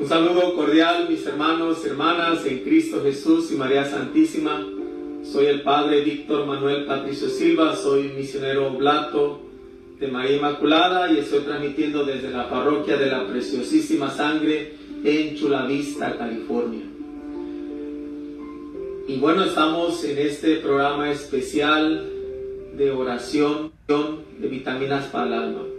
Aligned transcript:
Un 0.00 0.08
saludo 0.08 0.54
cordial, 0.54 1.08
mis 1.10 1.26
hermanos 1.26 1.84
hermanas 1.84 2.46
en 2.46 2.60
Cristo 2.60 3.02
Jesús 3.02 3.52
y 3.52 3.56
María 3.56 3.84
Santísima. 3.84 4.66
Soy 5.22 5.44
el 5.44 5.60
Padre 5.60 6.00
Víctor 6.00 6.46
Manuel 6.46 6.86
Patricio 6.86 7.28
Silva, 7.28 7.76
soy 7.76 8.04
misionero 8.16 8.68
oblato 8.68 9.42
de 9.98 10.08
María 10.08 10.36
Inmaculada 10.36 11.12
y 11.12 11.18
estoy 11.18 11.40
transmitiendo 11.40 12.06
desde 12.06 12.30
la 12.30 12.48
parroquia 12.48 12.96
de 12.96 13.10
la 13.10 13.28
Preciosísima 13.28 14.10
Sangre 14.10 14.72
en 15.04 15.36
Chula 15.36 15.66
Vista, 15.66 16.16
California. 16.16 16.86
Y 19.06 19.18
bueno, 19.18 19.44
estamos 19.44 20.02
en 20.04 20.16
este 20.16 20.56
programa 20.56 21.10
especial 21.10 22.08
de 22.74 22.90
oración 22.90 23.72
de 23.86 24.48
vitaminas 24.48 25.08
para 25.08 25.26
el 25.26 25.32
alma. 25.34 25.69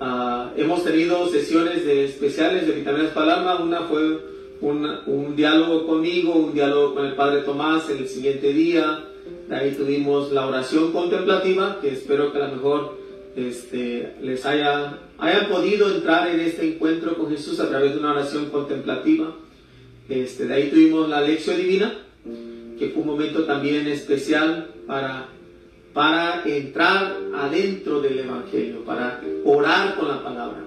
Ah, 0.00 0.52
hemos 0.56 0.84
tenido 0.84 1.28
sesiones 1.28 1.84
de 1.84 2.04
especiales 2.04 2.66
de 2.66 2.74
vitaminas 2.74 3.16
alma. 3.16 3.60
Una 3.60 3.82
fue 3.82 4.20
un 4.60 5.34
diálogo 5.36 5.86
conmigo, 5.86 6.34
un 6.34 6.54
diálogo 6.54 6.94
con 6.94 7.06
el 7.06 7.14
Padre 7.14 7.42
Tomás 7.42 7.90
el 7.90 8.08
siguiente 8.08 8.52
día. 8.52 9.04
De 9.48 9.56
ahí 9.56 9.72
tuvimos 9.72 10.30
la 10.32 10.46
oración 10.46 10.92
contemplativa, 10.92 11.78
que 11.80 11.90
espero 11.90 12.32
que 12.32 12.38
a 12.38 12.48
lo 12.48 12.56
mejor 12.56 12.98
este, 13.36 14.14
les 14.22 14.44
haya 14.46 14.98
hayan 15.18 15.48
podido 15.48 15.92
entrar 15.92 16.28
en 16.28 16.40
este 16.40 16.74
encuentro 16.74 17.16
con 17.16 17.30
Jesús 17.30 17.58
a 17.60 17.68
través 17.68 17.92
de 17.92 17.98
una 17.98 18.12
oración 18.12 18.50
contemplativa. 18.50 19.34
Este, 20.08 20.46
de 20.46 20.54
ahí 20.54 20.70
tuvimos 20.70 21.08
la 21.08 21.20
lección 21.20 21.56
divina, 21.56 21.92
que 22.78 22.88
fue 22.90 23.02
un 23.02 23.08
momento 23.08 23.44
también 23.44 23.88
especial 23.88 24.68
para 24.86 25.28
para 25.92 26.42
entrar 26.44 27.16
adentro 27.34 28.00
del 28.00 28.20
Evangelio, 28.20 28.84
para 28.84 29.20
orar 29.44 29.96
con 29.96 30.08
la 30.08 30.22
palabra. 30.22 30.64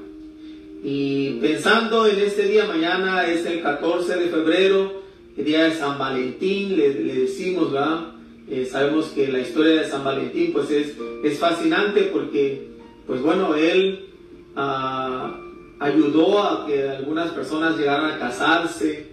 Y 0.84 1.40
pensando 1.40 2.08
en 2.08 2.20
este 2.20 2.44
día, 2.44 2.66
mañana 2.66 3.26
es 3.28 3.46
el 3.46 3.62
14 3.62 4.16
de 4.16 4.30
febrero, 4.30 5.02
el 5.38 5.46
día 5.46 5.66
de 5.66 5.76
San 5.76 5.98
Valentín, 5.98 6.76
le, 6.76 6.94
decimos, 6.94 7.72
¿verdad? 7.72 8.14
Eh, 8.50 8.66
sabemos 8.66 9.06
que 9.08 9.32
la 9.32 9.40
historia 9.40 9.82
de 9.82 9.90
San 9.90 10.04
Valentín 10.04 10.52
pues 10.52 10.70
es, 10.72 10.96
es 11.24 11.40
fascinante 11.40 12.10
porque, 12.12 12.68
pues 13.06 13.22
bueno, 13.22 13.56
él 13.56 14.08
ah, 14.56 15.40
ayudó 15.80 16.40
a 16.40 16.66
que 16.66 16.90
algunas 16.90 17.32
personas 17.32 17.78
llegaran 17.78 18.12
a 18.12 18.20
casarse, 18.20 19.08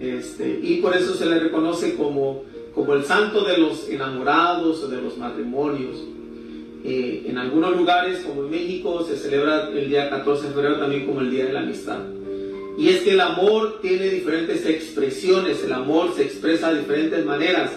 este, 0.00 0.60
y 0.62 0.76
por 0.82 0.94
eso 0.96 1.14
se 1.14 1.26
le 1.26 1.38
reconoce 1.38 1.94
como 1.94 2.44
como 2.74 2.94
el 2.94 3.04
santo 3.04 3.44
de 3.44 3.58
los 3.58 3.88
enamorados 3.88 4.82
o 4.82 4.88
de 4.88 5.00
los 5.00 5.16
matrimonios. 5.16 6.02
Eh, 6.84 7.24
en 7.26 7.38
algunos 7.38 7.76
lugares, 7.76 8.20
como 8.20 8.44
en 8.44 8.50
México, 8.50 9.04
se 9.04 9.16
celebra 9.16 9.68
el 9.68 9.88
día 9.88 10.10
14 10.10 10.48
de 10.48 10.52
febrero 10.52 10.78
también 10.78 11.06
como 11.06 11.20
el 11.20 11.30
Día 11.30 11.46
de 11.46 11.52
la 11.52 11.60
Amistad. 11.60 12.00
Y 12.76 12.88
es 12.88 13.02
que 13.02 13.12
el 13.12 13.20
amor 13.20 13.80
tiene 13.80 14.08
diferentes 14.08 14.66
expresiones, 14.66 15.62
el 15.62 15.72
amor 15.72 16.12
se 16.14 16.24
expresa 16.24 16.72
de 16.72 16.80
diferentes 16.80 17.24
maneras. 17.24 17.70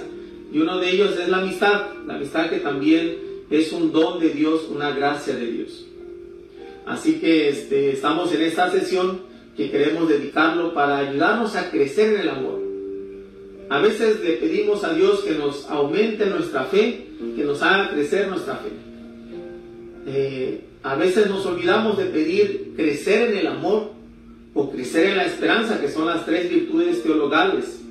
Y 0.52 0.60
uno 0.60 0.80
de 0.80 0.90
ellos 0.90 1.18
es 1.20 1.30
la 1.30 1.38
amistad, 1.38 1.88
la 2.08 2.16
amistad 2.16 2.50
que 2.50 2.58
también 2.58 3.18
es 3.50 3.72
un 3.72 3.92
don 3.92 4.20
de 4.20 4.30
Dios, 4.30 4.68
una 4.74 4.92
gracia 4.92 5.36
de 5.36 5.46
Dios. 5.46 5.86
Así 6.88 7.20
que 7.20 7.50
este, 7.50 7.92
estamos 7.92 8.34
en 8.34 8.42
esta 8.42 8.72
sesión 8.72 9.22
que 9.56 9.70
queremos 9.70 10.10
dedicarlo 10.10 10.74
para 10.74 10.98
ayudarnos 10.98 11.56
a 11.56 11.70
crecer 11.70 12.16
en 12.16 12.22
el 12.22 12.30
amor 12.30 12.67
a 13.70 13.80
veces 13.80 14.22
le 14.22 14.34
pedimos 14.34 14.84
a 14.84 14.94
Dios 14.94 15.22
que 15.22 15.34
nos 15.34 15.70
aumente 15.70 16.26
nuestra 16.26 16.66
fe, 16.66 17.08
que 17.36 17.44
nos 17.44 17.62
haga 17.62 17.92
crecer 17.92 18.28
nuestra 18.30 18.56
fe. 18.56 18.70
Eh, 20.08 20.62
a 20.84 20.96
veces 20.96 21.30
nos 21.30 21.46
olvidamos 21.46 21.98
de 21.98 22.06
pedir 22.06 22.74
crecer 22.76 23.32
en 23.32 23.38
el 23.40 23.48
amor 23.48 23.92
o 24.54 24.72
crecer 24.72 25.08
en 25.08 25.18
la 25.18 25.26
esperanza, 25.26 25.82
que 25.82 25.90
son 25.90 26.06
las 26.06 26.26
tres 26.26 26.50
virtudes 26.50 27.04
teologales. 27.04 27.82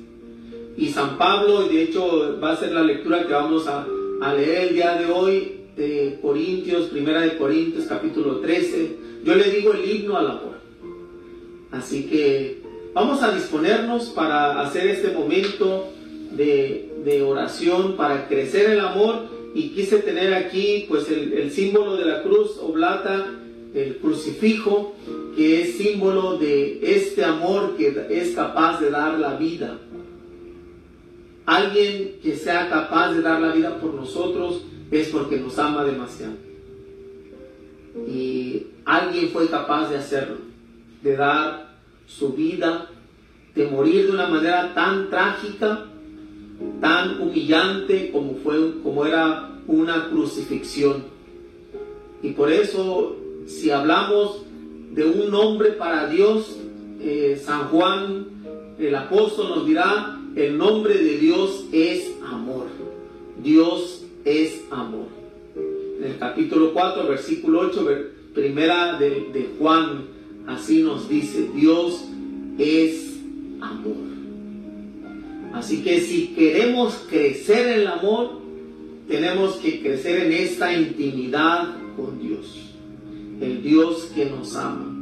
Y 0.77 0.87
San 0.87 1.17
Pablo, 1.17 1.67
de 1.67 1.83
hecho 1.83 2.39
va 2.41 2.53
a 2.53 2.57
ser 2.57 2.71
la 2.71 2.83
lectura 2.83 3.25
que 3.25 3.33
vamos 3.33 3.67
a, 3.67 3.85
a 4.21 4.33
leer 4.33 4.69
el 4.69 4.75
día 4.75 4.95
de 4.95 5.05
hoy, 5.11 5.57
de 5.75 6.17
Corintios, 6.21 6.87
primera 6.87 7.21
de 7.21 7.37
Corintios, 7.37 7.85
capítulo 7.85 8.39
13. 8.39 8.95
Yo 9.23 9.35
le 9.35 9.51
digo 9.51 9.73
el 9.73 9.89
himno 9.89 10.17
al 10.17 10.27
amor. 10.27 10.57
Así 11.71 12.05
que 12.05 12.66
Vamos 12.97 13.21
a 13.21 13.31
disponernos 13.31 14.05
para 14.05 14.59
hacer 14.59 14.87
este 14.87 15.11
momento 15.11 15.93
de, 16.31 17.21
oración, 17.23 17.95
para 17.95 18.27
crecer 18.27 18.71
el 18.71 18.79
amor. 18.79 19.27
Y 19.53 19.69
quise 19.69 19.99
tener 19.99 20.33
aquí 20.33 20.85
pues 20.89 21.07
el, 21.11 21.51
símbolo 21.51 21.95
de 21.95 22.05
la 22.05 22.23
cruz 22.23 22.57
oblata, 22.57 23.27
el 23.75 23.97
crucifijo, 23.97 24.95
que 25.35 25.61
es 25.61 25.77
símbolo 25.77 26.39
de 26.39 26.79
este 26.95 27.23
amor 27.23 27.77
que 27.77 28.07
es 28.09 28.31
capaz 28.31 28.79
de 28.81 28.89
dar 28.89 29.19
la 29.19 29.35
vida. 29.35 29.77
Alguien 31.45 32.15
que 32.23 32.35
sea 32.35 32.67
capaz 32.67 33.13
de 33.13 33.21
dar 33.21 33.39
la 33.39 33.51
vida 33.51 33.79
por 33.79 33.93
nosotros 33.93 34.63
es 34.89 35.09
porque 35.09 35.37
nos 35.37 35.59
ama 35.59 35.83
demasiado. 35.83 36.33
Y 38.07 38.65
alguien 38.85 39.29
fue 39.29 39.47
capaz 39.51 39.87
de 39.91 39.97
hacerlo, 39.97 40.37
de 41.03 41.15
dar 41.15 41.66
su 42.07 42.33
vida, 42.33 42.89
de 43.53 43.67
morir 43.67 44.07
de 44.07 44.11
una 44.13 44.27
manera 44.27 44.73
tan 44.73 45.09
trágica, 45.09 45.85
tan 46.79 47.21
humillante 47.21 48.11
como, 48.11 48.35
fue, 48.35 48.81
como 48.81 49.05
era 49.05 49.51
una 49.67 50.09
crucifixión. 50.09 51.03
Y 52.23 52.31
por 52.31 52.51
eso, 52.51 53.15
si 53.45 53.69
hablamos 53.69 54.43
de 54.91 55.05
un 55.05 55.29
nombre 55.29 55.71
para 55.71 56.07
Dios, 56.07 56.57
eh, 56.99 57.39
San 57.43 57.67
Juan, 57.67 58.25
el 58.79 58.95
apóstol 58.95 59.49
nos 59.49 59.65
dirá, 59.65 60.19
el 60.35 60.57
nombre 60.57 60.95
de 60.95 61.17
Dios 61.17 61.65
es 61.71 62.13
amor. 62.25 62.67
Dios 63.43 64.05
es 64.23 64.63
amor. 64.71 65.07
En 65.99 66.11
el 66.11 66.17
capítulo 66.17 66.73
4, 66.73 67.07
versículo 67.07 67.61
8, 67.61 67.87
primera 68.33 68.99
de, 68.99 69.09
de 69.33 69.49
Juan, 69.57 70.16
así 70.47 70.81
nos 70.81 71.07
dice, 71.07 71.49
Dios 71.53 72.05
es 72.57 73.19
amor. 73.61 73.95
Así 75.53 75.83
que 75.83 76.01
si 76.01 76.27
queremos 76.27 77.05
crecer 77.09 77.67
en 77.67 77.81
el 77.81 77.87
amor, 77.87 78.41
tenemos 79.07 79.55
que 79.55 79.81
crecer 79.81 80.25
en 80.25 80.33
esta 80.33 80.77
intimidad 80.77 81.75
con 81.95 82.19
Dios. 82.19 82.73
El 83.41 83.61
Dios 83.61 84.11
que 84.13 84.25
nos 84.25 84.55
ama. 84.55 84.93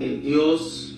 El 0.00 0.22
Dios 0.22 0.96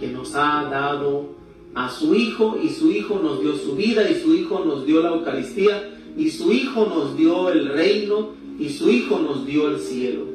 que 0.00 0.08
nos 0.08 0.34
ha 0.34 0.64
dado 0.70 1.34
a 1.74 1.90
su 1.90 2.14
Hijo 2.14 2.58
y 2.62 2.68
su 2.68 2.90
Hijo 2.90 3.20
nos 3.22 3.40
dio 3.40 3.56
su 3.56 3.74
vida 3.74 4.08
y 4.10 4.20
su 4.20 4.34
Hijo 4.34 4.64
nos 4.64 4.86
dio 4.86 5.02
la 5.02 5.10
Eucaristía 5.10 5.90
y 6.16 6.30
su 6.30 6.52
Hijo 6.52 6.86
nos 6.86 7.16
dio 7.16 7.50
el 7.50 7.68
reino 7.68 8.30
y 8.58 8.68
su 8.68 8.90
Hijo 8.90 9.18
nos 9.18 9.46
dio 9.46 9.68
el 9.68 9.78
cielo. 9.80 10.33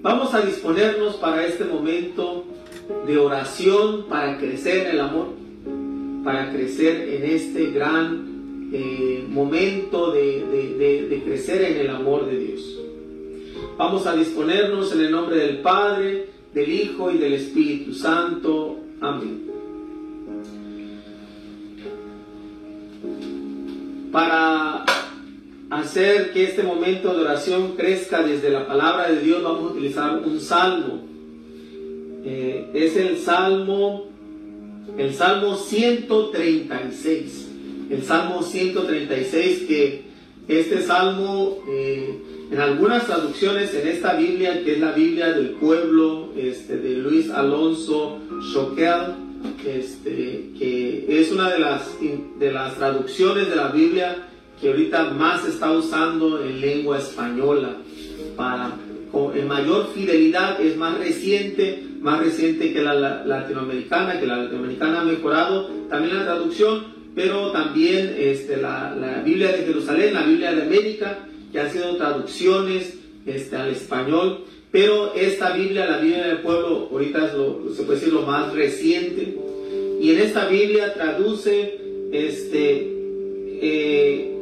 Vamos 0.00 0.32
a 0.32 0.42
disponernos 0.42 1.16
para 1.16 1.44
este 1.44 1.64
momento 1.64 2.44
de 3.04 3.18
oración 3.18 4.04
para 4.08 4.38
crecer 4.38 4.86
en 4.86 4.92
el 4.92 5.00
amor, 5.00 5.26
para 6.22 6.52
crecer 6.52 7.08
en 7.14 7.24
este 7.24 7.72
gran 7.72 8.70
eh, 8.72 9.24
momento 9.28 10.12
de, 10.12 11.22
crecer 11.24 11.62
en 11.62 11.78
el 11.78 11.90
amor 11.90 12.26
de 12.26 12.38
Dios. 12.38 12.78
Vamos 13.76 14.06
a 14.06 14.14
disponernos 14.14 14.92
en 14.92 15.00
el 15.00 15.10
nombre 15.10 15.36
del 15.36 15.58
Padre, 15.62 16.28
del 16.54 16.72
Hijo 16.72 17.10
y 17.10 17.18
del 17.18 17.32
Espíritu 17.34 17.92
Santo. 17.92 18.76
Amén. 19.00 19.50
Para 24.12 24.84
hacer 25.70 26.32
que 26.32 26.44
este 26.44 26.62
momento 26.62 27.12
de 27.14 27.20
oración 27.20 27.74
crezca 27.76 28.22
desde 28.22 28.50
la 28.50 28.66
palabra 28.66 29.10
de 29.10 29.20
Dios, 29.20 29.42
vamos 29.42 29.70
a 29.70 29.72
utilizar 29.74 30.22
un 30.24 30.40
salmo. 30.40 31.02
Eh, 32.24 32.70
es 32.74 32.96
el 32.96 33.18
salmo, 33.18 34.06
el 34.96 35.14
salmo 35.14 35.56
136. 35.56 37.46
El 37.90 38.02
salmo 38.02 38.42
136 38.42 39.64
que 39.66 40.08
este 40.46 40.80
salmo 40.82 41.58
eh, 41.68 42.18
en 42.50 42.60
algunas 42.60 43.06
traducciones 43.06 43.74
en 43.74 43.88
esta 43.88 44.14
Biblia, 44.14 44.62
que 44.64 44.74
es 44.74 44.80
la 44.80 44.92
Biblia 44.92 45.32
del 45.32 45.50
pueblo 45.50 46.32
este, 46.36 46.78
de 46.78 46.96
Luis 46.96 47.30
Alonso 47.30 48.18
Choquel, 48.52 49.28
este, 49.66 50.50
que 50.58 51.06
es 51.08 51.30
una 51.30 51.50
de 51.50 51.58
las, 51.58 51.88
de 52.38 52.52
las 52.52 52.76
traducciones 52.76 53.50
de 53.50 53.56
la 53.56 53.68
Biblia 53.68 54.27
que 54.60 54.68
ahorita 54.68 55.10
más 55.10 55.46
está 55.46 55.72
usando 55.72 56.42
en 56.42 56.60
lengua 56.60 56.98
española 56.98 57.76
para 58.36 58.76
con 59.12 59.46
mayor 59.48 59.88
fidelidad, 59.94 60.60
es 60.60 60.76
más 60.76 60.98
reciente, 60.98 61.82
más 62.00 62.20
reciente 62.20 62.74
que 62.74 62.82
la, 62.82 63.24
latinoamericana, 63.24 64.20
que 64.20 64.26
la 64.26 64.36
latinoamericana 64.36 65.00
ha 65.00 65.04
mejorado 65.04 65.70
también 65.88 66.14
la 66.14 66.24
traducción, 66.24 66.84
pero 67.14 67.50
también 67.50 68.14
este, 68.18 68.58
la, 68.58 69.22
Biblia 69.24 69.52
de 69.52 69.64
Jerusalén, 69.64 70.12
la 70.12 70.24
Biblia 70.24 70.52
de 70.52 70.62
América, 70.62 71.20
que 71.50 71.58
han 71.58 71.70
sido 71.70 71.96
traducciones 71.96 72.98
este, 73.24 73.56
al 73.56 73.70
español 73.70 74.44
pero 74.70 75.14
esta 75.14 75.52
Biblia, 75.52 75.86
la 75.86 75.98
Biblia 75.98 76.26
del 76.26 76.38
pueblo, 76.38 76.88
ahorita 76.92 77.30
se 77.30 77.82
puede 77.84 77.98
decir 77.98 78.12
lo 78.12 78.22
más 78.22 78.52
reciente, 78.52 79.34
y 80.00 80.12
en 80.12 80.20
esta 80.20 80.46
Biblia 80.46 80.92
traduce, 80.92 81.80
este, 82.12 82.92
eh, 83.62 84.37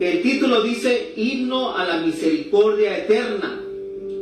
el 0.00 0.22
título 0.22 0.62
dice 0.62 1.12
himno 1.16 1.76
a 1.76 1.84
la 1.84 1.98
misericordia 1.98 2.98
eterna, 2.98 3.60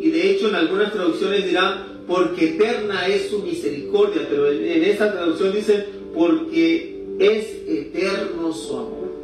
y 0.00 0.10
de 0.10 0.30
hecho 0.30 0.48
en 0.48 0.54
algunas 0.54 0.92
traducciones 0.92 1.44
dirá 1.44 1.86
porque 2.06 2.56
eterna 2.56 3.06
es 3.06 3.28
su 3.28 3.40
misericordia, 3.40 4.26
pero 4.28 4.50
en, 4.50 4.84
esta 4.84 5.12
traducción 5.12 5.52
dice 5.52 5.86
porque 6.14 7.02
es 7.18 7.46
eterno 7.66 8.52
su 8.52 8.76
amor. 8.76 9.14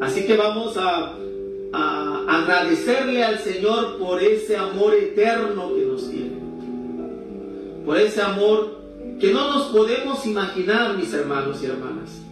Así 0.00 0.24
que 0.26 0.36
vamos 0.36 0.76
a, 0.76 1.14
agradecerle 1.70 3.24
al 3.24 3.38
Señor 3.40 3.98
por 3.98 4.22
ese 4.22 4.56
amor 4.56 4.94
eterno 4.94 5.74
que 5.74 5.82
nos 5.82 6.10
tiene. 6.10 6.38
Por 7.84 7.98
ese 7.98 8.22
amor 8.22 8.78
que 9.20 9.32
no 9.32 9.52
nos 9.52 9.66
podemos 9.66 10.24
imaginar, 10.24 10.96
mis 10.96 11.12
hermanos 11.12 11.62
y 11.62 11.66
hermanas. 11.66 12.22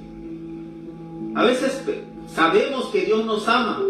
A 1.37 1.45
veces 1.45 1.83
sabemos 2.35 2.87
que 2.87 3.05
Dios 3.05 3.27
nos 3.27 3.47
ama, 3.47 3.83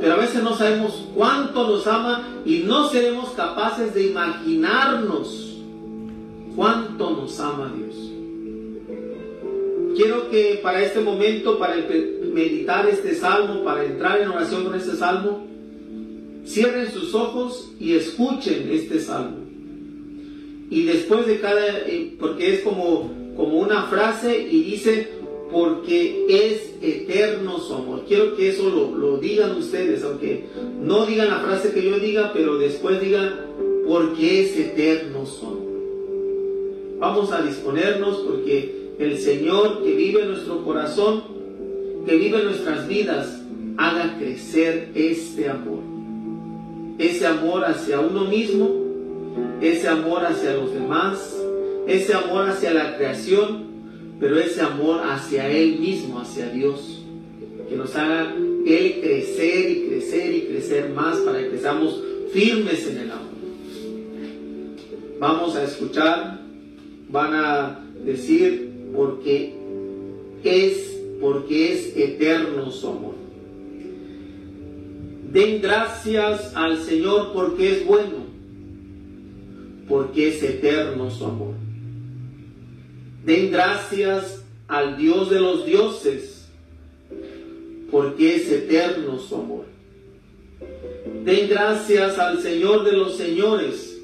pero 0.00 0.14
a 0.14 0.16
veces 0.16 0.42
no 0.42 0.56
sabemos 0.56 1.06
cuánto 1.14 1.68
nos 1.68 1.86
ama 1.86 2.28
y 2.44 2.64
no 2.66 2.88
seremos 2.88 3.30
capaces 3.30 3.94
de 3.94 4.08
imaginarnos 4.08 5.60
cuánto 6.56 7.10
nos 7.10 7.38
ama 7.38 7.72
Dios. 7.76 7.94
Quiero 9.96 10.28
que 10.28 10.58
para 10.60 10.82
este 10.82 10.98
momento, 10.98 11.56
para 11.56 11.76
meditar 11.76 12.88
este 12.88 13.14
salmo, 13.14 13.62
para 13.62 13.84
entrar 13.84 14.20
en 14.20 14.30
oración 14.30 14.64
con 14.64 14.74
este 14.74 14.96
salmo, 14.96 15.46
cierren 16.44 16.90
sus 16.90 17.14
ojos 17.14 17.70
y 17.78 17.94
escuchen 17.94 18.70
este 18.72 18.98
salmo. 18.98 19.36
Y 20.68 20.82
después 20.82 21.28
de 21.28 21.38
cada, 21.38 21.78
eh, 21.86 22.16
porque 22.18 22.54
es 22.54 22.62
como, 22.62 23.12
como 23.36 23.60
una 23.60 23.84
frase 23.84 24.48
y 24.50 24.64
dice, 24.64 25.22
porque 25.54 26.26
es 26.28 26.74
eterno 26.82 27.60
su 27.60 27.74
amor. 27.74 28.02
Quiero 28.08 28.34
que 28.34 28.48
eso 28.48 28.68
lo, 28.68 28.90
lo, 28.90 29.18
digan 29.18 29.52
ustedes, 29.52 30.02
aunque 30.02 30.46
no 30.82 31.06
digan 31.06 31.28
la 31.28 31.38
frase 31.38 31.70
que 31.70 31.80
yo 31.80 31.96
diga, 32.00 32.32
pero 32.34 32.58
después 32.58 33.00
digan, 33.00 33.32
porque 33.86 34.40
es 34.40 34.58
eterno 34.58 35.24
su 35.24 35.46
amor. 35.46 35.62
Vamos 36.98 37.30
a 37.30 37.42
disponernos 37.42 38.16
porque 38.28 38.94
el 38.98 39.16
Señor 39.16 39.84
que 39.84 39.94
vive 39.94 40.22
en 40.22 40.30
nuestro 40.30 40.64
corazón, 40.64 41.22
que 42.04 42.16
vive 42.16 42.40
en 42.40 42.46
nuestras 42.46 42.88
vidas, 42.88 43.40
haga 43.76 44.16
crecer 44.18 44.88
este 44.96 45.48
amor. 45.48 45.78
Ese 46.98 47.28
amor 47.28 47.64
hacia 47.64 48.00
uno 48.00 48.24
mismo, 48.24 48.70
ese 49.60 49.86
amor 49.86 50.24
hacia 50.26 50.54
los 50.54 50.74
demás, 50.74 51.40
ese 51.86 52.12
amor 52.12 52.48
hacia 52.48 52.74
la 52.74 52.96
creación, 52.96 53.63
pero 54.20 54.38
ese 54.38 54.60
amor 54.60 55.00
hacia 55.04 55.50
Él 55.50 55.78
mismo, 55.78 56.20
hacia 56.20 56.48
Dios. 56.50 57.02
Que 57.68 57.76
nos 57.76 57.94
haga 57.96 58.34
Él 58.34 59.00
crecer 59.00 59.70
y 59.70 59.86
crecer 59.88 60.34
y 60.34 60.40
crecer 60.42 60.90
más 60.90 61.18
para 61.18 61.48
que 61.48 61.58
seamos 61.58 62.00
firmes 62.32 62.86
en 62.86 62.98
el 62.98 63.10
amor. 63.10 63.34
Vamos 65.18 65.56
a 65.56 65.64
escuchar, 65.64 66.40
van 67.08 67.34
a 67.34 67.80
decir 68.04 68.70
porque 68.94 69.54
es, 70.42 71.00
porque 71.20 71.72
es 71.72 71.96
eterno 71.96 72.70
su 72.70 72.88
amor. 72.88 73.14
Den 75.32 75.62
gracias 75.62 76.54
al 76.54 76.78
Señor 76.78 77.32
porque 77.32 77.72
es 77.72 77.86
bueno, 77.86 78.24
porque 79.88 80.28
es 80.28 80.42
eterno 80.42 81.10
su 81.10 81.24
amor. 81.24 81.63
Den 83.24 83.50
gracias 83.50 84.42
al 84.68 84.96
Dios 84.96 85.30
de 85.30 85.40
los 85.40 85.66
dioses, 85.66 86.48
porque 87.90 88.36
es 88.36 88.50
eterno 88.50 89.18
su 89.18 89.34
amor. 89.34 89.64
Den 91.24 91.48
gracias 91.48 92.18
al 92.18 92.40
Señor 92.40 92.84
de 92.84 92.92
los 92.92 93.16
señores, 93.16 93.98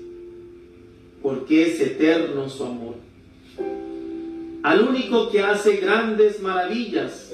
porque 1.23 1.69
es 1.69 1.81
eterno 1.81 2.49
su 2.49 2.65
amor 2.65 3.11
al 4.63 4.87
único 4.87 5.31
que 5.31 5.41
hace 5.41 5.77
grandes 5.77 6.41
maravillas, 6.41 7.33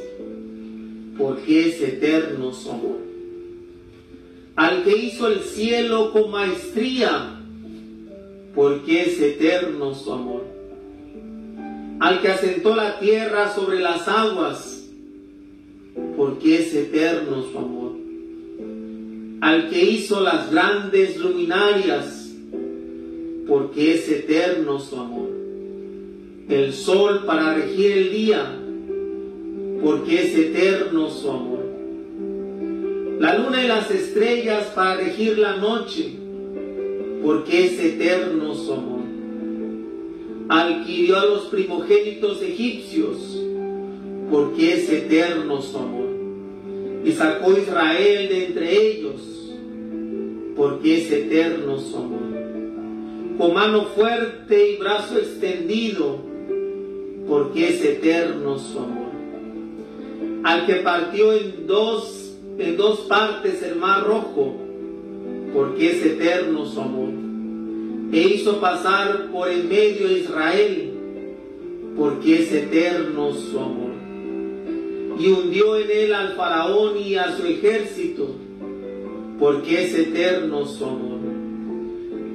porque 1.19 1.69
es 1.69 1.83
eterno 1.83 2.53
su 2.53 2.71
amor. 2.71 2.99
Al 4.55 4.85
que 4.85 4.97
hizo 4.97 5.29
el 5.29 5.41
cielo 5.41 6.13
con 6.13 6.31
maestría, 6.31 7.41
porque 8.55 9.03
es 9.03 9.21
eterno 9.21 9.95
su 9.95 10.13
amor. 10.13 10.56
Al 12.01 12.21
que 12.21 12.29
asentó 12.29 12.77
la 12.77 12.99
tierra 12.99 13.55
sobre 13.55 13.81
las 13.81 14.07
aguas, 14.09 14.85
porque 16.17 16.59
es 16.59 16.75
eterno 16.75 17.43
su 17.43 17.59
amor. 17.59 17.93
Al 19.41 19.69
que 19.71 19.83
hizo 19.83 20.21
las 20.21 20.51
grandes 20.51 21.17
luminarias, 21.19 22.31
porque 23.49 23.95
es 23.95 24.09
eterno 24.09 24.79
su 24.79 24.97
amor 24.97 25.37
el 26.49 26.73
sol 26.73 27.25
para 27.27 27.55
regir 27.55 27.93
el 27.93 28.13
día, 28.13 28.57
porque 29.83 30.23
es 30.23 30.39
eterno 30.39 31.11
su 31.11 31.31
amor. 31.31 31.65
La 33.19 33.39
luna 33.39 33.65
y 33.65 33.69
las 33.69 33.91
estrellas 33.91 34.67
para 34.75 34.97
regir 34.97 35.39
la 35.39 35.57
noche, 35.57 36.13
porque 37.25 37.67
es 37.67 37.81
eterno. 37.81 38.46
Alquirió 40.49 41.19
a 41.19 41.27
los 41.27 41.47
primogénitos 41.47 42.41
egipcios, 42.41 43.17
porque 44.31 44.75
es 44.75 44.91
eterno 44.91 45.61
su 45.61 45.77
amor. 45.77 46.07
Y 47.05 47.13
sacó 47.13 47.51
a 47.51 47.59
Israel 47.59 48.29
de 48.29 48.47
entre 48.47 48.89
ellos, 48.89 49.55
porque 50.57 50.99
es 50.99 51.11
eterno 51.11 51.79
su 51.81 51.97
amor. 51.97 52.27
Con 53.39 53.55
mano 53.55 53.87
fuerte 53.87 54.71
y 54.71 54.77
brazo 54.77 55.19
extendido, 55.19 56.19
porque 57.29 57.69
es 57.69 57.85
eterno 57.85 58.59
su 58.59 58.79
amor. 58.79 59.07
Al 60.45 60.65
que 60.65 60.77
partió 60.77 61.33
en 61.33 61.67
dos, 61.67 62.37
en 62.57 62.77
dos 62.77 63.01
partes 63.01 63.63
el 63.63 63.77
mar 63.77 64.07
rojo, 64.07 64.55
porque 65.53 65.91
es 65.91 66.07
eterno 66.07 66.65
su 66.67 66.81
amor. 66.81 67.26
E 68.13 68.21
hizo 68.21 68.61
pasar 68.61 69.31
por 69.33 69.49
el 69.49 69.65
medio 69.65 70.09
de 70.09 70.21
Israel, 70.21 70.93
porque 71.97 72.43
es 72.43 72.53
eterno 72.53 73.33
su 73.33 73.59
amor. 73.59 73.93
Y 75.19 75.29
hundió 75.29 75.77
en 75.77 75.91
él 75.91 76.15
al 76.15 76.35
faraón 76.35 76.99
y 76.99 77.17
a 77.17 77.37
su 77.37 77.45
ejército, 77.47 78.29
porque 79.39 79.85
es 79.85 79.95
eterno 79.95 80.67
su 80.67 80.85
amor. 80.85 81.17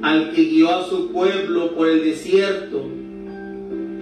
Al 0.01 0.31
que 0.31 0.43
guió 0.45 0.69
a 0.71 0.83
su 0.87 1.11
pueblo 1.11 1.75
por 1.75 1.87
el 1.87 2.03
desierto, 2.03 2.81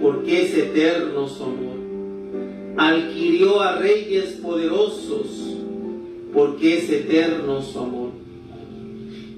porque 0.00 0.42
es 0.42 0.56
eterno 0.56 1.28
su 1.28 1.44
amor. 1.44 1.70
Alquirió 2.76 3.60
a 3.60 3.76
reyes 3.76 4.38
poderosos, 4.42 5.56
porque 6.32 6.78
es 6.78 6.90
eterno 6.90 7.60
su 7.60 7.78
amor. 7.78 8.09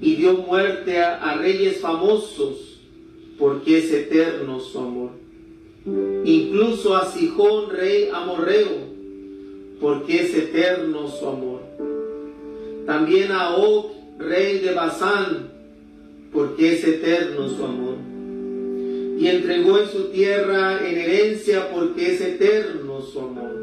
Y 0.03 0.15
dio 0.15 0.33
muerte 0.33 0.99
a, 0.99 1.35
reyes 1.35 1.79
famosos, 1.79 2.81
porque 3.39 3.79
es 3.79 3.91
eterno 3.91 4.59
su 4.59 4.77
amor. 4.77 5.11
Incluso 6.25 6.95
a 6.95 7.11
Sijón, 7.11 7.69
rey 7.69 8.09
amorreo, 8.13 8.91
porque 9.79 10.21
es 10.21 10.35
eterno 10.35 11.07
su 11.07 11.27
amor. 11.27 11.61
También 12.85 13.31
a 13.31 13.55
Og, 13.55 13.91
rey 14.19 14.59
de 14.59 14.73
Basán, 14.73 15.51
porque 16.33 16.73
es 16.73 16.83
eterno 16.83 17.49
su 17.49 17.63
amor 17.63 18.13
y 19.23 19.27
entregó 19.27 19.79
en 19.79 19.87
su 19.87 20.09
tierra 20.09 20.85
en 20.85 20.97
herencia 20.97 21.69
porque 21.71 22.13
es 22.13 22.21
eterno 22.21 23.01
su 23.01 23.19
amor. 23.19 23.53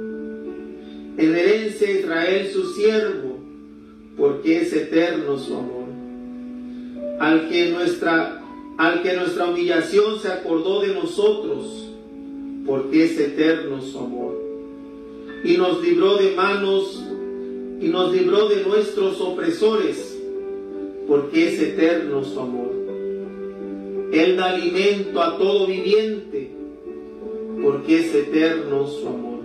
En 1.19 1.37
herencia 1.37 1.91
Israel 1.91 2.49
su 2.53 2.73
siervo 2.73 3.39
porque 4.17 4.63
es 4.63 4.73
eterno 4.73 5.39
su 5.39 5.55
amor. 5.55 5.80
Al 7.21 7.49
que 7.49 7.71
nuestra, 7.71 8.43
al 8.77 9.03
que 9.03 9.15
nuestra 9.15 9.47
humillación 9.47 10.19
se 10.19 10.29
acordó 10.29 10.81
de 10.81 10.95
nosotros 10.95 11.87
porque 12.67 13.05
es 13.05 13.21
eterno 13.21 13.81
su 13.81 13.99
amor. 13.99 14.37
Y 15.45 15.57
nos 15.57 15.81
libró 15.81 16.17
de 16.17 16.35
manos 16.35 17.01
y 17.81 17.87
nos 17.87 18.13
libró 18.13 18.49
de 18.49 18.65
nuestros 18.65 19.21
opresores 19.21 20.19
porque 21.07 21.55
es 21.55 21.61
eterno 21.61 22.25
su 22.25 22.41
amor 22.41 22.81
él 24.13 24.37
da 24.37 24.51
alimento 24.51 25.23
a 25.23 25.39
todo 25.39 25.67
viviente, 25.67 26.51
porque 27.63 28.01
es 28.01 28.15
eterno 28.15 28.87
su 28.87 29.07
amor. 29.07 29.41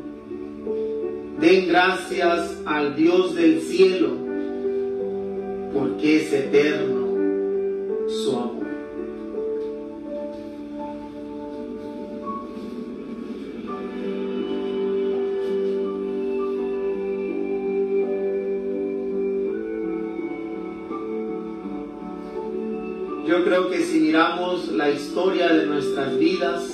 Den 1.39 1.67
gracias 1.67 2.61
al 2.65 2.95
Dios 2.95 3.35
del 3.35 3.61
cielo, 3.61 4.09
porque 5.73 6.17
es 6.17 6.33
eterno 6.33 6.94
su 8.07 8.37
amor. 8.37 8.65
Yo 23.27 23.43
creo 23.43 23.69
que 23.71 23.79
si 23.79 23.99
miramos 24.01 24.71
la 24.71 24.91
historia 24.91 25.51
de 25.51 25.65
nuestras 25.65 26.17
vidas, 26.19 26.71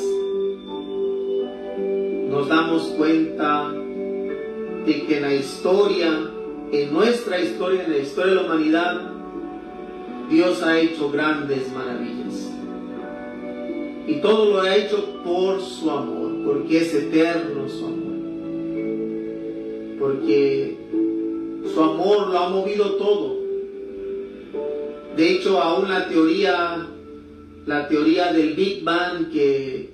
nos 2.29 2.47
damos 2.49 2.83
cuenta 2.97 3.71
de 4.85 5.05
que 5.05 5.17
en 5.17 5.21
la 5.21 5.33
historia, 5.33 6.29
en 6.71 6.93
nuestra 6.93 7.39
historia, 7.39 7.85
en 7.85 7.91
la 7.91 7.97
historia 7.99 8.33
de 8.33 8.35
la 8.35 8.45
humanidad, 8.45 9.10
Dios 10.31 10.63
ha 10.63 10.79
hecho 10.79 11.11
grandes 11.11 11.71
maravillas. 11.73 12.49
Y 14.07 14.15
todo 14.21 14.45
lo 14.45 14.61
ha 14.61 14.75
hecho 14.75 15.21
por 15.25 15.61
su 15.61 15.91
amor, 15.91 16.31
porque 16.45 16.77
es 16.77 16.93
eterno 16.93 17.67
su 17.67 17.85
amor. 17.85 18.11
Porque 19.99 20.77
su 21.73 21.83
amor 21.83 22.29
lo 22.29 22.39
ha 22.39 22.49
movido 22.49 22.95
todo. 22.95 23.41
De 25.17 25.31
hecho, 25.31 25.61
aún 25.61 25.89
la 25.89 26.07
teoría, 26.07 26.87
la 27.65 27.87
teoría 27.89 28.31
del 28.31 28.53
Big 28.53 28.83
Bang 28.83 29.29
que 29.31 29.91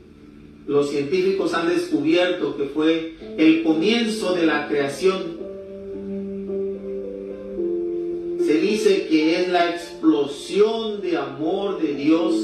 los 0.67 0.91
científicos 0.91 1.53
han 1.55 1.69
descubierto 1.69 2.55
que 2.55 2.65
fue 2.65 3.15
el 3.37 3.63
comienzo 3.63 4.33
de 4.33 4.45
la 4.45 4.67
creación. 4.67 5.36
La 9.47 9.69
explosión 9.69 11.01
de 11.01 11.17
amor 11.17 11.81
de 11.81 11.93
Dios 11.93 12.35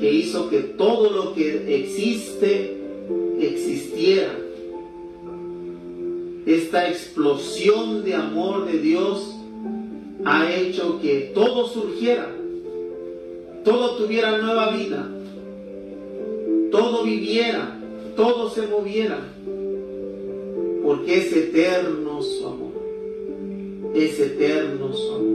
que 0.00 0.12
hizo 0.12 0.50
que 0.50 0.60
todo 0.60 1.10
lo 1.10 1.34
que 1.34 1.80
existe 1.80 2.76
existiera. 3.40 4.38
Esta 6.46 6.88
explosión 6.88 8.04
de 8.04 8.14
amor 8.14 8.66
de 8.66 8.78
Dios 8.78 9.34
ha 10.24 10.52
hecho 10.54 11.00
que 11.00 11.32
todo 11.34 11.66
surgiera, 11.68 12.30
todo 13.64 13.96
tuviera 13.96 14.38
nueva 14.38 14.70
vida 14.70 15.10
todo 16.70 17.04
viviera, 17.04 17.78
todo 18.16 18.50
se 18.50 18.66
moviera, 18.66 19.18
porque 20.84 21.18
es 21.18 21.32
eterno 21.32 22.20
su 22.22 22.46
amor, 22.46 22.72
es 23.94 24.20
eterno 24.20 24.92
su 24.92 25.14
amor. 25.14 25.25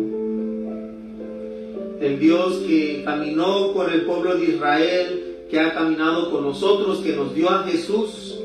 El 2.02 2.20
Dios 2.20 2.64
que 2.68 3.04
caminó 3.06 3.74
con 3.74 3.94
el 3.94 4.02
pueblo 4.02 4.36
de 4.36 4.46
Israel, 4.46 5.46
que 5.52 5.60
ha 5.60 5.72
caminado 5.72 6.32
con 6.32 6.44
nosotros, 6.44 7.00
que 7.00 7.16
nos 7.16 7.36
dio 7.36 7.48
a 7.50 7.64
Jesús, 7.64 8.40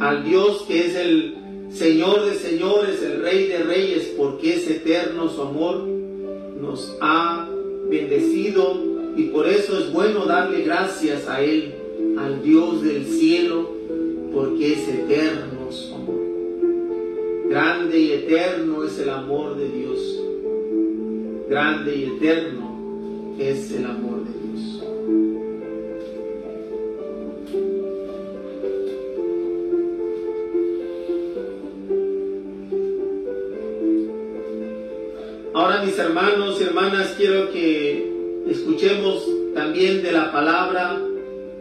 al 0.00 0.24
Dios 0.24 0.64
que 0.66 0.86
es 0.86 0.96
el 0.96 1.34
Señor 1.70 2.24
de 2.24 2.34
señores, 2.34 3.02
el 3.02 3.22
Rey 3.22 3.48
de 3.48 3.58
reyes, 3.58 4.14
porque 4.16 4.54
es 4.54 4.70
eterno 4.70 5.28
su 5.28 5.42
amor, 5.42 5.84
nos 6.60 6.96
ha 7.02 7.48
bendecido 7.90 8.80
y 9.16 9.24
por 9.24 9.46
eso 9.46 9.78
es 9.78 9.92
bueno 9.92 10.24
darle 10.24 10.62
gracias 10.62 11.28
a 11.28 11.42
Él, 11.42 11.74
al 12.18 12.42
Dios 12.42 12.82
del 12.82 13.04
cielo, 13.04 13.70
porque 14.32 14.72
es 14.72 14.88
eterno 14.88 15.70
su 15.70 15.94
amor. 15.94 16.22
Grande 17.50 17.98
y 17.98 18.12
eterno 18.12 18.84
es 18.84 18.98
el 18.98 19.10
amor 19.10 19.56
de 19.56 19.68
Dios. 19.68 20.21
Grande 21.52 21.94
y 21.94 22.04
eterno 22.04 23.36
es 23.38 23.70
el 23.72 23.84
amor 23.84 24.24
de 24.24 24.32
Dios. 24.40 24.82
Ahora 35.52 35.82
mis 35.84 35.98
hermanos 35.98 36.58
y 36.58 36.64
hermanas, 36.64 37.14
quiero 37.18 37.52
que 37.52 38.10
escuchemos 38.48 39.28
también 39.54 40.02
de 40.02 40.10
la 40.10 40.32
palabra 40.32 40.98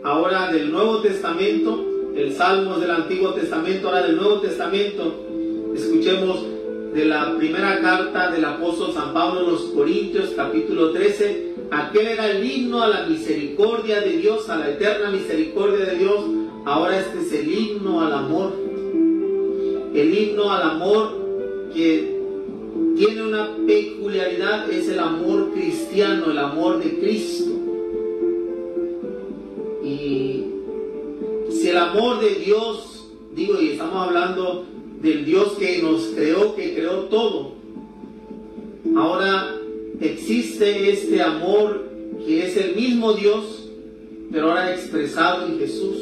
ahora 0.05 0.53
del 0.53 0.71
Nuevo 0.71 1.01
Testamento, 1.01 1.85
el 2.15 2.33
Salmos 2.33 2.79
del 2.79 2.91
Antiguo 2.91 3.33
Testamento, 3.33 3.89
ahora 3.89 4.03
del 4.03 4.15
Nuevo 4.15 4.39
Testamento, 4.39 5.27
escuchemos 5.75 6.45
de 6.93 7.05
la 7.05 7.37
primera 7.37 7.79
carta 7.79 8.31
del 8.31 8.43
apóstol 8.43 8.93
San 8.93 9.13
Pablo 9.13 9.39
a 9.41 9.43
los 9.43 9.61
Corintios, 9.73 10.31
capítulo 10.35 10.91
13. 10.91 11.55
Aquel 11.71 12.07
era 12.07 12.31
el 12.31 12.43
himno 12.43 12.83
a 12.83 12.89
la 12.89 13.05
misericordia 13.05 14.01
de 14.01 14.17
Dios, 14.17 14.49
a 14.49 14.57
la 14.57 14.69
eterna 14.71 15.09
misericordia 15.09 15.85
de 15.85 15.97
Dios. 15.97 16.25
Ahora 16.65 16.99
este 16.99 17.19
es 17.19 17.33
el 17.33 17.53
himno 17.53 18.01
al 18.01 18.11
amor. 18.11 18.51
El 19.93 20.17
himno 20.17 20.51
al 20.51 20.63
amor 20.63 21.71
que 21.73 22.19
tiene 22.97 23.23
una 23.23 23.55
peculiaridad, 23.65 24.69
es 24.69 24.89
el 24.89 24.99
amor 24.99 25.51
cristiano, 25.53 26.29
el 26.29 26.37
amor 26.37 26.83
de 26.83 26.99
Cristo. 26.99 27.51
Y 29.83 30.45
si 31.49 31.69
el 31.69 31.77
amor 31.77 32.19
de 32.19 32.35
Dios, 32.35 33.07
digo, 33.33 33.61
y 33.61 33.71
estamos 33.71 34.07
hablando 34.07 34.65
del 35.01 35.25
Dios 35.25 35.53
que 35.53 35.81
nos 35.81 36.07
creó, 36.15 36.55
que 36.55 36.75
creó 36.75 37.05
todo, 37.05 37.53
ahora 38.95 39.55
existe 39.99 40.91
este 40.91 41.21
amor 41.21 41.89
que 42.25 42.45
es 42.45 42.57
el 42.57 42.75
mismo 42.75 43.13
Dios, 43.13 43.69
pero 44.31 44.49
ahora 44.49 44.73
expresado 44.73 45.47
en 45.47 45.59
Jesús. 45.59 45.97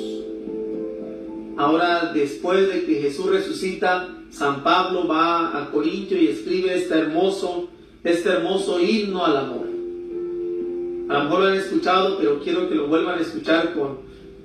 Ahora, 1.58 2.12
después 2.14 2.72
de 2.74 2.86
que 2.86 3.02
Jesús 3.02 3.26
resucita, 3.26 4.16
San 4.32 4.64
Pablo 4.64 5.08
va 5.08 5.62
a 5.62 5.72
Corintio 5.72 6.18
y 6.22 6.28
escribe 6.28 6.76
este 6.76 6.94
hermoso, 6.94 7.68
este 8.04 8.30
hermoso 8.30 8.80
himno 8.80 9.26
al 9.26 9.38
amor. 9.38 9.68
A 11.10 11.18
lo 11.18 11.24
mejor 11.24 11.40
lo 11.40 11.46
han 11.48 11.56
escuchado, 11.56 12.18
pero 12.18 12.40
quiero 12.40 12.70
que 12.70 12.76
lo 12.76 12.88
vuelvan 12.88 13.20
a 13.20 13.22
escuchar 13.22 13.74
con, 13.74 13.98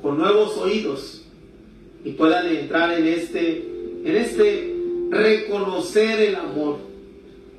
con 0.03 0.19
nuevos 0.19 0.57
oídos 0.57 1.23
y 2.05 2.13
puedan 2.13 2.47
entrar 2.47 2.99
en 2.99 3.07
este, 3.07 3.74
en 4.05 4.17
este 4.17 4.75
reconocer 5.11 6.21
el 6.21 6.37
amor, 6.37 6.79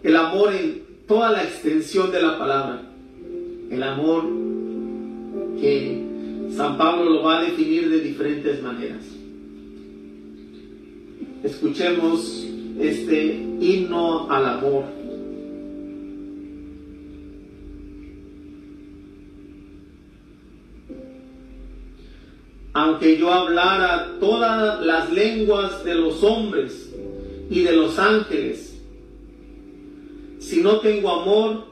el 0.04 0.16
amor 0.16 0.54
en 0.54 0.84
toda 1.08 1.32
la 1.32 1.44
extensión 1.44 2.12
de 2.12 2.22
la 2.22 2.38
palabra, 2.38 2.82
el 3.72 3.84
amor 3.84 4.24
que 5.60 6.06
San 6.56 6.78
Pablo 6.78 7.10
lo 7.10 7.24
va 7.24 7.40
a 7.40 7.44
definir 7.44 7.90
de 7.90 8.00
diferentes 8.00 8.62
maneras. 8.62 9.04
Escuchemos 11.44 12.48
este 12.80 13.36
himno 13.60 14.30
al 14.30 14.46
amor. 14.46 14.84
Aunque 22.76 23.18
yo 23.18 23.32
hablara 23.32 24.18
todas 24.20 24.86
las 24.86 25.10
lenguas 25.10 25.86
de 25.86 25.96
los 25.96 26.22
hombres 26.24 26.94
y 27.50 27.62
de 27.62 27.72
los 27.72 27.98
ángeles, 27.98 28.78
si 30.40 30.62
no 30.62 30.82
tengo 30.82 31.10
amor, 31.10 31.68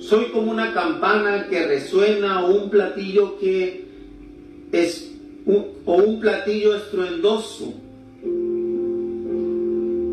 soy 0.00 0.26
como 0.26 0.50
una 0.50 0.74
campana 0.74 1.46
que 1.48 1.66
resuena 1.66 2.44
o 2.44 2.54
un 2.54 2.68
platillo 2.68 3.38
que 3.38 3.86
es 4.72 5.10
o 5.46 5.94
un 5.94 6.20
platillo 6.20 6.76
estruendoso. 6.76 7.72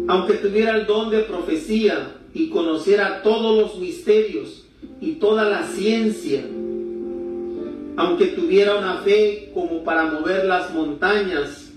Aunque 0.07 0.35
tuviera 0.35 0.77
el 0.77 0.85
don 0.85 1.09
de 1.09 1.19
profecía 1.19 2.15
y 2.33 2.47
conociera 2.47 3.21
todos 3.23 3.57
los 3.57 3.77
misterios 3.77 4.63
y 5.01 5.15
toda 5.15 5.49
la 5.49 5.67
ciencia, 5.67 6.45
aunque 7.97 8.27
tuviera 8.27 8.77
una 8.77 8.97
fe 8.97 9.51
como 9.53 9.83
para 9.83 10.05
mover 10.05 10.45
las 10.45 10.73
montañas, 10.73 11.71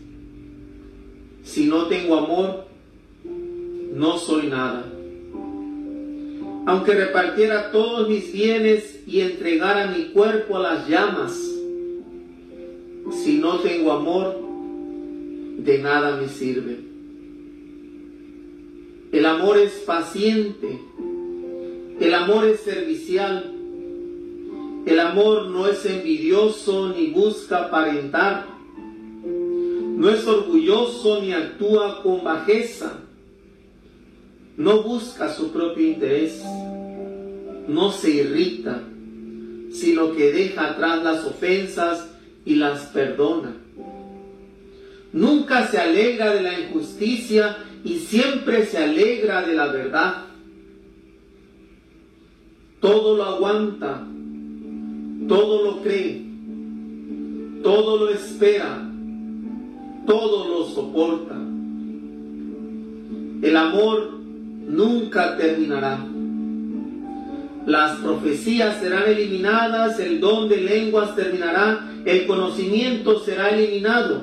si 1.42 1.66
no 1.66 1.86
tengo 1.86 2.16
amor, 2.16 2.64
no 3.92 4.18
soy 4.18 4.48
nada. 4.48 4.84
Aunque 6.66 6.94
repartiera 6.94 7.70
todos 7.70 8.08
mis 8.08 8.32
bienes 8.32 9.02
y 9.06 9.20
entregara 9.20 9.88
mi 9.88 10.06
cuerpo 10.06 10.56
a 10.56 10.60
las 10.60 10.88
llamas, 10.88 11.32
si 13.22 13.38
no 13.38 13.58
tengo 13.58 13.92
amor, 13.92 14.40
de 15.58 15.78
nada 15.78 16.16
me 16.16 16.28
sirve. 16.28 16.78
El 19.12 19.26
amor 19.26 19.58
es 19.58 19.72
paciente. 19.86 20.80
El 22.00 22.14
amor 22.14 22.46
es 22.46 22.60
servicial. 22.60 23.53
El 24.86 25.00
amor 25.00 25.46
no 25.46 25.66
es 25.66 25.86
envidioso 25.86 26.90
ni 26.90 27.06
busca 27.10 27.64
aparentar. 27.64 28.46
No 29.24 30.10
es 30.10 30.26
orgulloso 30.26 31.22
ni 31.22 31.32
actúa 31.32 32.02
con 32.02 32.22
bajeza. 32.22 33.00
no 34.56 34.82
busca 34.82 35.34
su 35.34 35.50
propio 35.50 35.84
interés, 35.84 36.40
no 37.66 37.90
se 37.90 38.10
irrita, 38.10 38.82
sino 39.72 40.12
que 40.12 40.30
deja 40.30 40.70
atrás 40.70 41.02
las 41.02 41.24
ofensas 41.24 42.08
y 42.44 42.54
las 42.54 42.86
perdona. 42.86 43.56
Nunca 45.12 45.66
se 45.66 45.78
alegra 45.78 46.34
de 46.34 46.42
la 46.42 46.60
injusticia 46.60 47.56
y 47.84 47.98
siempre 47.98 48.66
se 48.66 48.78
alegra 48.78 49.42
de 49.42 49.54
la 49.54 49.66
verdad. 49.66 50.24
Todo 52.80 53.16
lo 53.16 53.24
aguanta, 53.24 54.06
todo 55.28 55.64
lo 55.64 55.82
cree, 55.82 56.22
todo 57.62 57.96
lo 57.98 58.10
espera, 58.10 58.90
todo 60.06 60.48
lo 60.48 60.64
soporta. 60.66 61.34
El 63.42 63.56
amor 63.56 64.18
nunca 64.68 65.36
terminará. 65.36 66.04
Las 67.66 67.96
profecías 68.00 68.78
serán 68.80 69.04
eliminadas, 69.08 69.98
el 69.98 70.20
don 70.20 70.48
de 70.48 70.58
lenguas 70.58 71.16
terminará, 71.16 71.90
el 72.04 72.26
conocimiento 72.26 73.20
será 73.20 73.50
eliminado, 73.50 74.22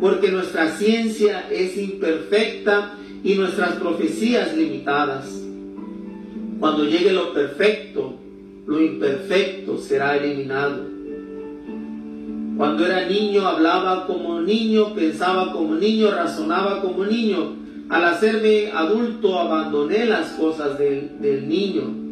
porque 0.00 0.30
nuestra 0.30 0.70
ciencia 0.70 1.46
es 1.50 1.76
imperfecta 1.76 2.94
y 3.22 3.34
nuestras 3.34 3.74
profecías 3.74 4.56
limitadas. 4.56 5.42
Cuando 6.58 6.84
llegue 6.84 7.12
lo 7.12 7.34
perfecto, 7.34 8.17
lo 8.68 8.80
imperfecto 8.80 9.78
será 9.78 10.16
eliminado. 10.16 10.84
Cuando 12.56 12.86
era 12.86 13.08
niño 13.08 13.44
hablaba 13.44 14.06
como 14.06 14.40
niño, 14.40 14.94
pensaba 14.94 15.52
como 15.52 15.74
niño, 15.74 16.12
razonaba 16.12 16.80
como 16.80 17.04
niño. 17.04 17.56
Al 17.88 18.04
hacerme 18.04 18.70
adulto 18.70 19.36
abandoné 19.36 20.06
las 20.06 20.28
cosas 20.34 20.78
del, 20.78 21.20
del 21.20 21.48
niño 21.48 22.08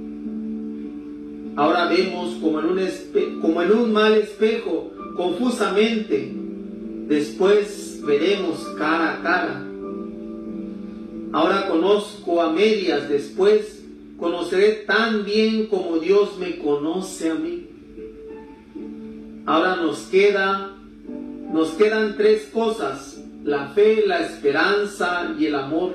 Ahora 1.56 1.86
vemos 1.86 2.34
como 2.34 2.60
en, 2.60 2.66
un 2.66 3.40
como 3.40 3.62
en 3.62 3.72
un 3.72 3.90
mal 3.90 4.12
espejo, 4.12 4.92
confusamente. 5.16 6.30
Después 7.08 8.02
veremos 8.04 8.58
cara 8.76 9.14
a 9.14 9.22
cara. 9.22 9.66
Ahora 11.32 11.66
conozco 11.68 12.42
a 12.42 12.52
medias, 12.52 13.08
después 13.08 13.75
conoceré 14.18 14.84
tan 14.86 15.24
bien 15.24 15.66
como 15.66 15.98
Dios 15.98 16.38
me 16.38 16.58
conoce 16.58 17.30
a 17.30 17.34
mí. 17.34 17.66
Ahora 19.46 19.76
nos 19.76 20.00
queda, 20.06 20.76
nos 21.52 21.70
quedan 21.70 22.16
tres 22.16 22.48
cosas, 22.52 23.22
la 23.44 23.68
fe, 23.68 24.04
la 24.06 24.20
esperanza 24.20 25.34
y 25.38 25.46
el 25.46 25.54
amor. 25.54 25.94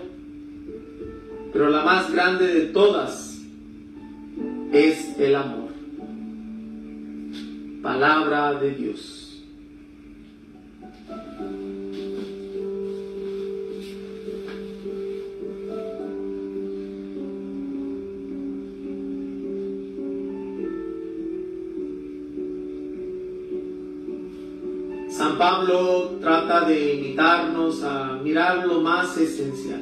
Pero 1.52 1.70
la 1.70 1.84
más 1.84 2.12
grande 2.12 2.48
de 2.48 2.62
todas 2.68 3.40
es 4.72 5.20
el 5.20 5.36
amor. 5.36 5.72
Palabra 7.82 8.54
de 8.54 8.72
Dios. 8.72 9.21
Pablo 25.42 26.20
trata 26.22 26.66
de 26.66 26.94
invitarnos 26.94 27.82
a 27.82 28.20
mirar 28.24 28.64
lo 28.68 28.80
más 28.80 29.18
esencial. 29.18 29.82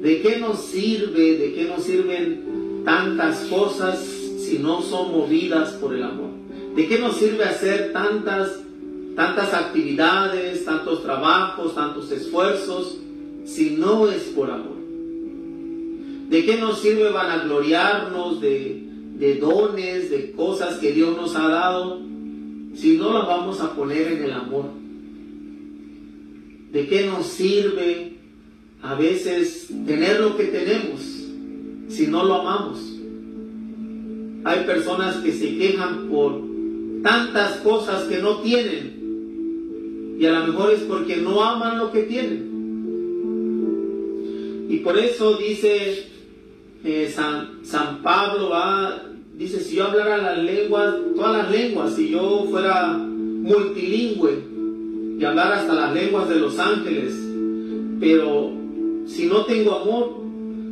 ¿De 0.00 0.22
qué 0.22 0.38
nos 0.38 0.60
sirve? 0.60 1.36
¿De 1.36 1.52
qué 1.52 1.64
nos 1.64 1.84
sirven 1.84 2.82
tantas 2.86 3.40
cosas 3.50 3.98
si 3.98 4.60
no 4.60 4.80
son 4.80 5.12
movidas 5.12 5.72
por 5.72 5.94
el 5.94 6.04
amor? 6.04 6.30
¿De 6.74 6.88
qué 6.88 6.98
nos 6.98 7.18
sirve 7.18 7.44
hacer 7.44 7.92
tantas, 7.92 8.62
tantas 9.14 9.52
actividades, 9.52 10.64
tantos 10.64 11.02
trabajos, 11.02 11.74
tantos 11.74 12.10
esfuerzos 12.12 12.96
si 13.44 13.72
no 13.72 14.10
es 14.10 14.22
por 14.34 14.50
amor? 14.50 14.78
¿De 16.30 16.46
qué 16.46 16.56
nos 16.56 16.80
sirve 16.80 17.10
vanagloriarnos 17.10 18.40
de, 18.40 18.88
de 19.18 19.34
dones, 19.36 20.10
de 20.10 20.32
cosas 20.32 20.78
que 20.78 20.92
Dios 20.92 21.14
nos 21.14 21.36
ha 21.36 21.46
dado, 21.46 22.13
si 22.74 22.96
no 22.96 23.12
las 23.12 23.26
vamos 23.26 23.60
a 23.60 23.74
poner 23.74 24.12
en 24.12 24.24
el 24.24 24.32
amor? 24.32 24.70
¿De 26.72 26.86
qué 26.88 27.06
nos 27.06 27.26
sirve 27.26 28.14
a 28.84 28.94
veces 28.94 29.68
tener 29.86 30.20
lo 30.20 30.36
que 30.36 30.44
tenemos 30.44 31.00
si 31.88 32.06
no 32.06 32.22
lo 32.24 32.42
amamos. 32.42 32.80
Hay 34.44 34.64
personas 34.64 35.16
que 35.16 35.32
se 35.32 35.56
quejan 35.56 36.08
por 36.10 36.42
tantas 37.02 37.60
cosas 37.60 38.04
que 38.04 38.18
no 38.18 38.40
tienen 38.40 40.16
y 40.18 40.26
a 40.26 40.38
lo 40.38 40.46
mejor 40.48 40.72
es 40.72 40.80
porque 40.80 41.16
no 41.16 41.42
aman 41.42 41.78
lo 41.78 41.90
que 41.90 42.02
tienen. 42.02 42.52
Y 44.68 44.78
por 44.78 44.98
eso 44.98 45.38
dice 45.38 46.08
eh, 46.84 47.10
San, 47.14 47.64
San, 47.64 48.02
Pablo, 48.02 48.50
va, 48.50 49.02
dice, 49.38 49.60
si 49.60 49.76
yo 49.76 49.84
hablara 49.84 50.18
las 50.18 50.38
lenguas, 50.42 50.94
todas 51.14 51.36
las 51.36 51.50
lenguas, 51.50 51.94
si 51.94 52.10
yo 52.10 52.46
fuera 52.50 52.96
multilingüe 52.98 54.38
y 55.18 55.24
hablara 55.24 55.60
hasta 55.60 55.74
las 55.74 55.94
lenguas 55.94 56.28
de 56.28 56.36
los 56.36 56.58
ángeles, 56.58 57.14
pero 58.00 58.50
si 59.06 59.26
no 59.26 59.44
tengo 59.44 59.74
amor, 59.76 60.24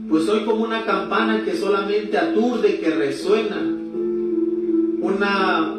pues 0.08 0.24
soy 0.24 0.40
como 0.44 0.64
una 0.64 0.84
campana 0.84 1.44
que 1.44 1.56
solamente 1.56 2.18
aturde, 2.18 2.78
que 2.80 2.90
resuena. 2.90 3.78
Una 5.00 5.78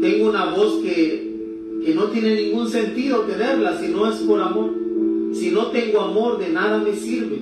tengo 0.00 0.28
una 0.28 0.46
voz 0.46 0.82
que, 0.82 1.80
que 1.84 1.94
no 1.94 2.04
tiene 2.04 2.34
ningún 2.34 2.68
sentido 2.68 3.20
tenerla 3.20 3.78
si 3.78 3.88
no 3.88 4.10
es 4.10 4.16
por 4.16 4.40
amor. 4.40 4.70
Si 5.32 5.50
no 5.50 5.68
tengo 5.68 6.00
amor, 6.00 6.38
de 6.38 6.50
nada 6.50 6.78
me 6.78 6.94
sirve. 6.94 7.38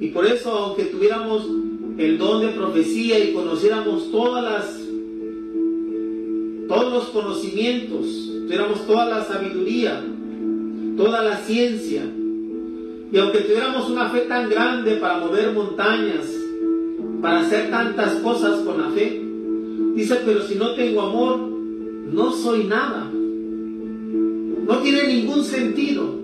Y 0.00 0.08
por 0.08 0.26
eso, 0.26 0.50
aunque 0.50 0.84
tuviéramos 0.84 1.48
el 1.98 2.18
don 2.18 2.40
de 2.40 2.48
profecía 2.48 3.18
y 3.22 3.32
conociéramos 3.32 4.10
todas 4.10 4.42
las 4.42 4.78
todos 6.68 6.92
los 6.92 7.04
conocimientos, 7.06 8.06
tuviéramos 8.44 8.86
toda 8.86 9.04
la 9.06 9.24
sabiduría, 9.24 10.02
toda 10.96 11.22
la 11.22 11.36
ciencia, 11.38 12.02
y 13.12 13.18
aunque 13.18 13.40
tuviéramos 13.40 13.90
una 13.90 14.08
fe 14.08 14.20
tan 14.20 14.48
grande 14.48 14.92
para 14.92 15.18
mover 15.18 15.52
montañas, 15.52 16.34
para 17.20 17.40
hacer 17.40 17.70
tantas 17.70 18.14
cosas 18.16 18.60
con 18.60 18.80
la 18.80 18.88
fe, 18.88 19.22
dice, 19.94 20.16
pero 20.24 20.42
si 20.42 20.54
no 20.54 20.74
tengo 20.74 21.02
amor, 21.02 21.38
no 21.38 22.32
soy 22.32 22.64
nada. 22.64 23.10
No 23.12 24.78
tiene 24.78 25.08
ningún 25.08 25.44
sentido. 25.44 26.21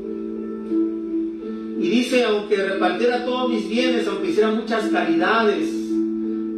Y 1.79 1.89
dice, 1.89 2.25
aunque 2.25 2.57
repartiera 2.57 3.25
todos 3.25 3.51
mis 3.51 3.69
bienes, 3.69 4.07
aunque 4.09 4.31
hiciera 4.31 4.51
muchas 4.51 4.89
caridades, 4.89 5.71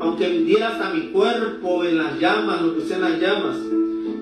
aunque 0.00 0.28
vendiera 0.28 0.68
hasta 0.70 0.94
mi 0.94 1.08
cuerpo 1.08 1.84
en 1.84 1.98
las 1.98 2.18
llamas, 2.18 2.62
lo 2.62 2.74
que 2.74 2.86
sean 2.86 3.02
las 3.02 3.20
llamas, 3.20 3.58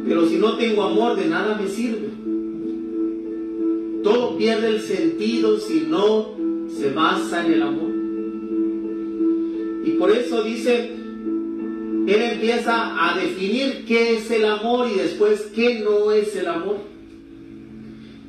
pero 0.07 0.27
si 0.27 0.37
no 0.37 0.57
tengo 0.57 0.83
amor, 0.83 1.17
de 1.17 1.27
nada 1.27 1.57
me 1.61 1.69
sirve. 1.69 2.09
Todo 4.03 4.37
pierde 4.37 4.69
el 4.69 4.81
sentido 4.81 5.59
si 5.59 5.87
no 5.89 6.31
se 6.69 6.91
basa 6.91 7.45
en 7.47 7.53
el 7.53 7.63
amor. 7.63 7.91
Y 9.85 9.91
por 9.99 10.11
eso 10.11 10.43
dice, 10.43 10.91
él 12.07 12.23
empieza 12.23 13.07
a 13.07 13.19
definir 13.19 13.85
qué 13.87 14.17
es 14.17 14.31
el 14.31 14.47
amor 14.47 14.89
y 14.89 14.99
después 14.99 15.43
qué 15.55 15.81
no 15.81 16.11
es 16.11 16.35
el 16.37 16.49
amor. 16.49 16.79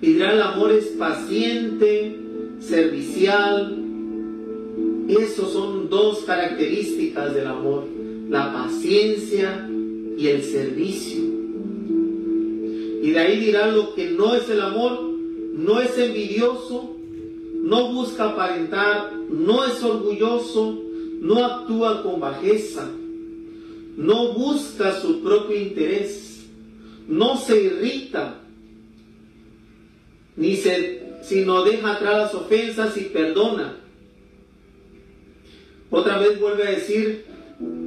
Y 0.01 0.13
dirá, 0.13 0.33
el 0.33 0.41
amor 0.41 0.71
es 0.71 0.85
paciente, 0.87 2.18
servicial. 2.59 3.77
Esos 5.07 5.53
son 5.53 5.89
dos 5.89 6.19
características 6.19 7.33
del 7.33 7.47
amor, 7.47 7.85
la 8.29 8.53
paciencia 8.53 9.67
y 10.17 10.27
el 10.27 10.43
servicio. 10.43 11.23
Y 13.01 13.11
de 13.11 13.19
ahí 13.19 13.39
dirá 13.39 13.67
lo 13.67 13.95
que 13.95 14.11
no 14.11 14.35
es 14.35 14.49
el 14.49 14.61
amor, 14.61 14.99
no 15.53 15.79
es 15.79 15.97
envidioso, 15.97 16.95
no 17.63 17.93
busca 17.93 18.29
aparentar, 18.29 19.13
no 19.29 19.65
es 19.65 19.81
orgulloso, 19.81 20.79
no 21.21 21.43
actúa 21.43 22.03
con 22.03 22.19
bajeza, 22.19 22.89
no 23.97 24.33
busca 24.33 24.99
su 25.01 25.21
propio 25.21 25.59
interés, 25.59 26.45
no 27.07 27.37
se 27.37 27.63
irrita, 27.63 28.41
ni 30.35 30.55
se, 30.55 30.98
sino 31.21 31.63
deja 31.63 31.93
atrás 31.93 32.17
las 32.17 32.33
ofensas 32.33 32.97
y 32.97 33.05
perdona. 33.05 33.77
Otra 35.91 36.17
vez 36.19 36.39
vuelve 36.39 36.67
a 36.67 36.71
decir, 36.71 37.25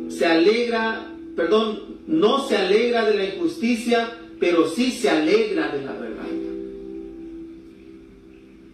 se 0.09 0.27
alegra, 0.27 1.07
perdón, 1.37 1.81
no 2.07 2.47
se 2.47 2.57
alegra 2.57 3.05
de 3.05 3.17
la 3.17 3.25
injusticia, 3.25 4.19
pero 4.41 4.69
sí 4.69 4.91
se 4.91 5.09
alegra 5.09 5.69
de 5.69 5.83
la 5.83 5.93
verdad. 5.93 6.27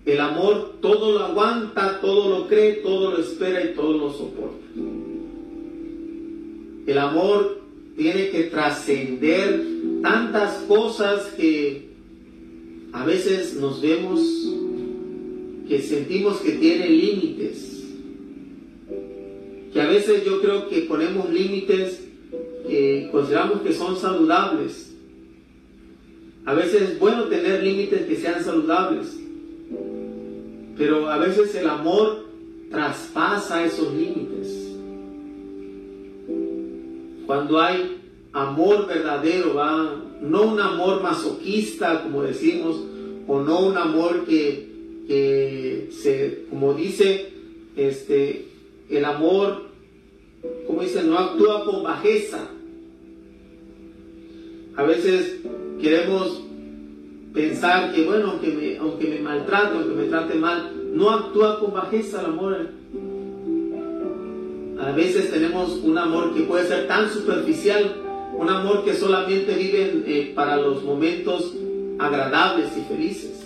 El 0.06 0.20
amor 0.20 0.76
todo 0.80 1.12
lo 1.12 1.24
aguanta, 1.24 2.00
todo 2.00 2.30
lo 2.30 2.48
cree, 2.48 2.74
todo 2.76 3.10
lo 3.10 3.18
espera 3.18 3.62
y 3.62 3.74
todo 3.74 3.92
lo 3.92 4.10
soporta. 4.10 4.66
El 6.86 6.96
amor 6.96 7.60
tiene 7.94 8.30
que 8.30 8.44
trascender 8.44 9.62
tantas 10.00 10.62
cosas 10.62 11.26
que 11.36 11.87
a 12.92 13.04
veces 13.04 13.54
nos 13.54 13.80
vemos 13.80 14.20
que 15.68 15.82
sentimos 15.82 16.38
que 16.38 16.52
tiene 16.52 16.88
límites. 16.88 17.84
Que 19.72 19.80
a 19.80 19.86
veces 19.86 20.24
yo 20.24 20.40
creo 20.40 20.68
que 20.68 20.82
ponemos 20.82 21.30
límites 21.30 22.02
que 22.66 23.08
consideramos 23.12 23.60
que 23.60 23.74
son 23.74 23.96
saludables. 23.96 24.94
A 26.46 26.54
veces 26.54 26.82
es 26.82 26.98
bueno 26.98 27.24
tener 27.24 27.62
límites 27.62 28.06
que 28.06 28.16
sean 28.16 28.42
saludables. 28.42 29.18
Pero 30.78 31.10
a 31.10 31.18
veces 31.18 31.54
el 31.54 31.68
amor 31.68 32.24
traspasa 32.70 33.64
esos 33.64 33.92
límites. 33.92 34.68
Cuando 37.26 37.60
hay 37.60 37.97
amor 38.32 38.86
verdadero, 38.86 39.54
¿va? 39.54 40.02
no 40.20 40.42
un 40.42 40.60
amor 40.60 41.02
masoquista, 41.02 42.02
como 42.02 42.22
decimos, 42.22 42.76
o 43.26 43.40
no 43.40 43.66
un 43.66 43.76
amor 43.76 44.24
que, 44.24 44.68
que 45.06 45.88
se, 45.92 46.44
como 46.50 46.74
dice, 46.74 47.32
este, 47.76 48.48
el 48.90 49.04
amor, 49.04 49.68
como 50.66 50.82
dice, 50.82 51.02
no 51.02 51.18
actúa 51.18 51.64
con 51.64 51.82
bajeza. 51.82 52.48
A 54.76 54.82
veces 54.84 55.40
queremos 55.80 56.42
pensar 57.32 57.92
que, 57.92 58.04
bueno, 58.04 58.32
aunque 58.32 58.48
me, 58.48 58.76
aunque 58.78 59.08
me 59.08 59.20
maltrate, 59.20 59.76
aunque 59.76 59.94
me 59.94 60.04
trate 60.04 60.34
mal, 60.34 60.72
no 60.94 61.10
actúa 61.10 61.60
con 61.60 61.72
bajeza 61.72 62.20
el 62.20 62.26
amor. 62.26 62.56
A 64.80 64.92
veces 64.92 65.30
tenemos 65.30 65.72
un 65.82 65.98
amor 65.98 66.34
que 66.34 66.42
puede 66.42 66.66
ser 66.66 66.86
tan 66.86 67.10
superficial, 67.10 68.07
un 68.38 68.48
amor 68.48 68.84
que 68.84 68.94
solamente 68.94 69.52
vive 69.56 70.02
eh, 70.06 70.32
para 70.32 70.56
los 70.56 70.84
momentos 70.84 71.54
agradables 71.98 72.68
y 72.76 72.82
felices. 72.82 73.44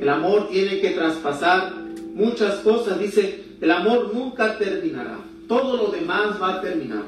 El 0.00 0.08
amor 0.08 0.48
tiene 0.48 0.80
que 0.80 0.90
traspasar 0.90 1.72
muchas 2.14 2.56
cosas. 2.56 2.98
Dice, 2.98 3.44
el 3.60 3.70
amor 3.70 4.12
nunca 4.12 4.58
terminará. 4.58 5.18
Todo 5.46 5.76
lo 5.76 5.92
demás 5.92 6.42
va 6.42 6.56
a 6.56 6.60
terminar. 6.60 7.04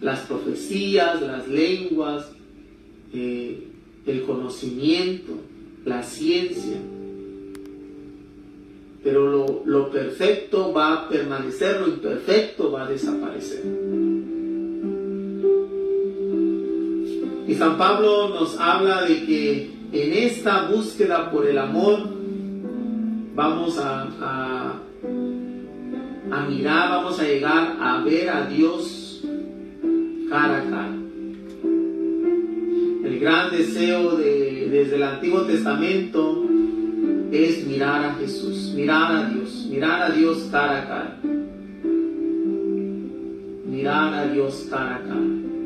Las 0.00 0.20
profecías, 0.20 1.20
las 1.20 1.46
lenguas, 1.48 2.26
eh, 3.12 3.68
el 4.06 4.22
conocimiento, 4.22 5.34
la 5.84 6.02
ciencia. 6.02 6.78
Pero 9.04 9.62
lo, 9.66 9.90
perfecto 9.90 10.72
va 10.72 10.94
a 10.94 11.08
permanecer, 11.10 11.78
lo 11.82 11.88
imperfecto 11.88 12.72
va 12.72 12.86
a 12.86 12.90
desaparecer. 12.90 13.62
Y 17.48 17.54
San 17.54 17.78
Pablo 17.78 18.28
nos 18.28 18.60
habla 18.60 19.04
de 19.04 19.24
que 19.24 19.70
en 19.90 20.12
esta 20.12 20.68
búsqueda 20.68 21.30
por 21.30 21.46
el 21.46 21.56
amor 21.56 22.00
vamos 23.34 23.78
a, 23.78 24.06
a, 26.30 26.40
mirar, 26.46 26.90
vamos 26.90 27.18
a 27.18 27.24
llegar 27.24 27.74
a 27.80 28.02
ver 28.04 28.28
a 28.28 28.44
Dios 28.44 29.24
cara 30.28 30.58
a 30.58 30.70
cara. 30.70 30.94
El 33.04 33.18
gran 33.18 33.50
deseo 33.50 34.16
de, 34.16 34.68
desde 34.70 34.96
el 34.96 35.04
Antiguo 35.04 35.40
Testamento 35.44 36.44
es 37.32 37.66
mirar 37.66 38.04
a 38.04 38.14
Jesús, 38.16 38.74
mirar 38.76 39.10
a 39.10 39.30
Dios, 39.30 39.66
mirar 39.70 40.02
a 40.02 40.10
Dios 40.10 40.48
cara 40.50 40.82
a 40.82 40.86
cara. 40.86 41.18
Mirar 43.64 44.12
a 44.12 44.26
Dios 44.26 44.66
cara 44.70 44.96
a 44.96 45.00
cara. 45.00 45.57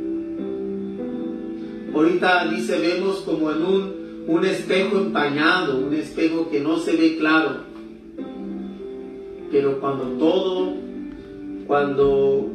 Ahorita 1.95 2.49
dice, 2.49 2.79
vemos 2.79 3.19
como 3.19 3.51
en 3.51 3.63
un, 3.63 4.25
un 4.27 4.45
espejo 4.45 4.99
empañado, 4.99 5.79
un 5.79 5.95
espejo 5.95 6.51
que 6.51 6.61
no 6.61 6.79
se 6.79 6.97
ve 6.97 7.17
claro. 7.19 7.57
Pero 9.51 9.81
cuando 9.81 10.05
todo, 10.19 10.75
cuando, 11.67 12.51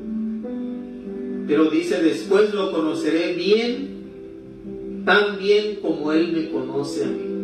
pero 1.47 1.69
dice, 1.69 2.02
después 2.02 2.54
lo 2.54 2.71
conoceré 2.71 3.34
bien, 3.34 5.04
tan 5.06 5.38
bien 5.38 5.78
como 5.82 6.12
Él 6.12 6.32
me 6.34 6.50
conoce 6.50 7.04
a 7.04 7.08
mí 7.08 7.38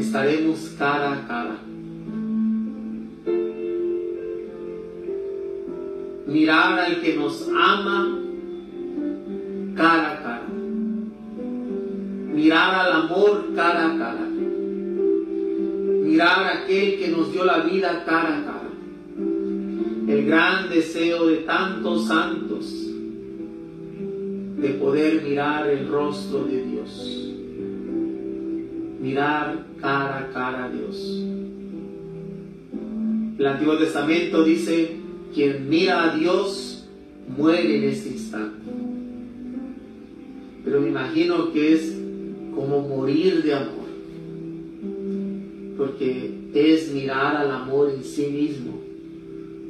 estaremos 0.00 0.74
cara 0.78 1.12
a 1.12 1.28
cara. 1.28 1.56
Mirar 6.26 6.78
al 6.78 7.00
que 7.00 7.16
nos 7.16 7.48
ama 7.48 8.18
cara 9.80 10.12
a 10.12 10.22
cara. 10.22 10.48
Mirar 12.34 12.74
al 12.84 12.92
amor 13.02 13.52
cara 13.54 13.86
a 13.86 13.98
cara. 13.98 14.26
Mirar 16.04 16.38
a 16.44 16.52
aquel 16.58 16.98
que 16.98 17.08
nos 17.08 17.32
dio 17.32 17.44
la 17.44 17.60
vida 17.60 18.04
cara 18.04 18.38
a 18.38 18.44
cara. 18.44 18.70
El 20.06 20.26
gran 20.26 20.68
deseo 20.68 21.28
de 21.28 21.36
tantos 21.38 22.06
santos 22.06 22.86
de 24.60 24.68
poder 24.78 25.22
mirar 25.22 25.66
el 25.70 25.88
rostro 25.88 26.44
de 26.44 26.62
Dios. 26.62 26.90
Mirar 29.00 29.64
cara 29.80 30.18
a 30.18 30.28
cara 30.30 30.64
a 30.64 30.68
Dios. 30.68 30.96
El 33.38 33.46
Antiguo 33.46 33.78
Testamento 33.78 34.44
dice, 34.44 34.96
quien 35.32 35.70
mira 35.70 36.02
a 36.02 36.14
Dios 36.14 36.86
muere 37.34 37.78
en 37.78 37.84
este 37.84 38.10
instante. 38.10 38.79
Pero 40.64 40.80
me 40.80 40.88
imagino 40.88 41.52
que 41.52 41.74
es 41.74 41.96
como 42.54 42.80
morir 42.80 43.42
de 43.42 43.54
amor, 43.54 43.88
porque 45.76 46.34
es 46.54 46.92
mirar 46.92 47.36
al 47.36 47.50
amor 47.50 47.90
en 47.90 48.04
sí 48.04 48.26
mismo. 48.26 48.80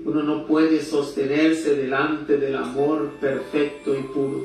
Uno 0.04 0.22
no 0.22 0.46
puede 0.46 0.80
sostenerse 0.80 1.76
delante 1.76 2.38
del 2.38 2.56
amor 2.56 3.12
perfecto 3.20 3.94
y 3.94 4.02
puro. 4.02 4.44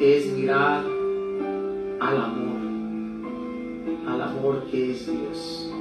Es 0.00 0.26
mirar 0.26 0.84
al 2.00 2.16
amor 2.16 2.54
al 4.06 4.20
amor 4.20 4.64
que 4.70 4.92
es 4.92 5.06
Dios. 5.06 5.73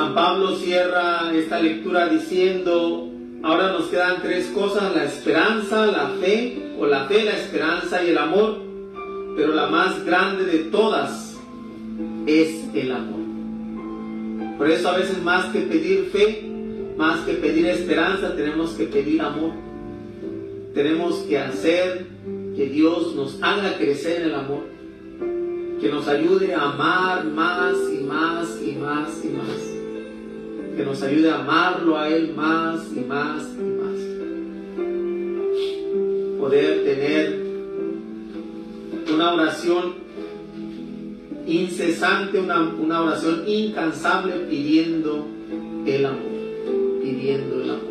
San 0.00 0.14
Pablo 0.14 0.56
cierra 0.56 1.30
esta 1.34 1.60
lectura 1.60 2.08
diciendo, 2.08 3.06
ahora 3.42 3.72
nos 3.72 3.88
quedan 3.88 4.22
tres 4.22 4.46
cosas, 4.46 4.96
la 4.96 5.04
esperanza, 5.04 5.84
la 5.88 6.08
fe, 6.18 6.72
o 6.78 6.86
la 6.86 7.04
fe, 7.04 7.22
la 7.22 7.36
esperanza 7.36 8.02
y 8.02 8.08
el 8.08 8.16
amor, 8.16 8.62
pero 9.36 9.52
la 9.52 9.66
más 9.66 10.02
grande 10.06 10.46
de 10.46 10.58
todas 10.70 11.36
es 12.26 12.64
el 12.72 12.92
amor. 12.92 14.56
Por 14.56 14.70
eso 14.70 14.88
a 14.88 14.96
veces 14.96 15.22
más 15.22 15.44
que 15.52 15.60
pedir 15.60 16.06
fe, 16.06 16.50
más 16.96 17.20
que 17.26 17.34
pedir 17.34 17.66
esperanza, 17.66 18.34
tenemos 18.34 18.70
que 18.70 18.84
pedir 18.84 19.20
amor. 19.20 19.52
Tenemos 20.72 21.16
que 21.28 21.36
hacer 21.36 22.06
que 22.56 22.70
Dios 22.70 23.14
nos 23.14 23.42
haga 23.42 23.76
crecer 23.76 24.22
en 24.22 24.28
el 24.28 24.34
amor, 24.34 24.64
que 25.78 25.90
nos 25.90 26.08
ayude 26.08 26.54
a 26.54 26.70
amar 26.70 27.26
más 27.26 27.76
y 27.92 28.02
más 28.02 28.58
y 28.62 28.72
más 28.76 29.22
y 29.22 29.28
más, 29.28 29.69
que 30.76 30.84
nos 30.84 31.02
ayude 31.02 31.30
a 31.30 31.40
amarlo 31.40 31.98
a 31.98 32.08
Él 32.08 32.32
más 32.34 32.86
y 32.94 33.00
más 33.00 33.42
y 33.58 33.62
más. 33.62 33.98
Poder 36.38 36.84
tener 36.84 37.40
una 39.12 39.34
oración 39.34 39.94
incesante, 41.46 42.38
una, 42.38 42.60
una 42.60 43.02
oración 43.02 43.44
incansable 43.46 44.46
pidiendo 44.48 45.26
el 45.86 46.06
amor, 46.06 47.00
pidiendo 47.02 47.62
el 47.62 47.70
amor. 47.70 47.90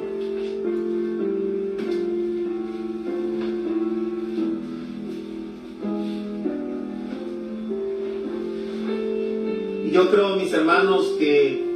yo 10.00 10.10
creo, 10.12 10.38
mis 10.38 10.54
hermanos, 10.54 11.15
que 11.20 11.69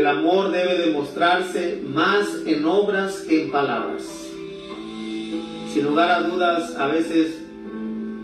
el 0.00 0.06
amor 0.06 0.50
debe 0.50 0.78
demostrarse 0.78 1.82
más 1.86 2.26
en 2.46 2.64
obras 2.64 3.20
que 3.28 3.42
en 3.42 3.50
palabras. 3.50 4.02
Sin 5.74 5.84
lugar 5.84 6.10
a 6.10 6.22
dudas, 6.22 6.74
a 6.76 6.86
veces 6.86 7.38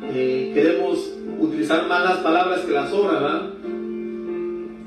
eh, 0.04 0.52
queremos 0.54 0.98
utilizar 1.38 1.86
más 1.86 2.02
las 2.02 2.18
palabras 2.18 2.60
que 2.60 2.72
las 2.72 2.90
obras, 2.92 3.20
¿verdad? 3.20 3.42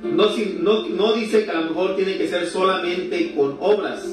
No, 0.03 0.25
no, 0.61 0.89
no 0.89 1.13
dice 1.13 1.45
que 1.45 1.51
a 1.51 1.61
lo 1.61 1.69
mejor 1.69 1.95
tiene 1.95 2.17
que 2.17 2.27
ser 2.27 2.47
solamente 2.47 3.35
con 3.35 3.57
obras, 3.59 4.03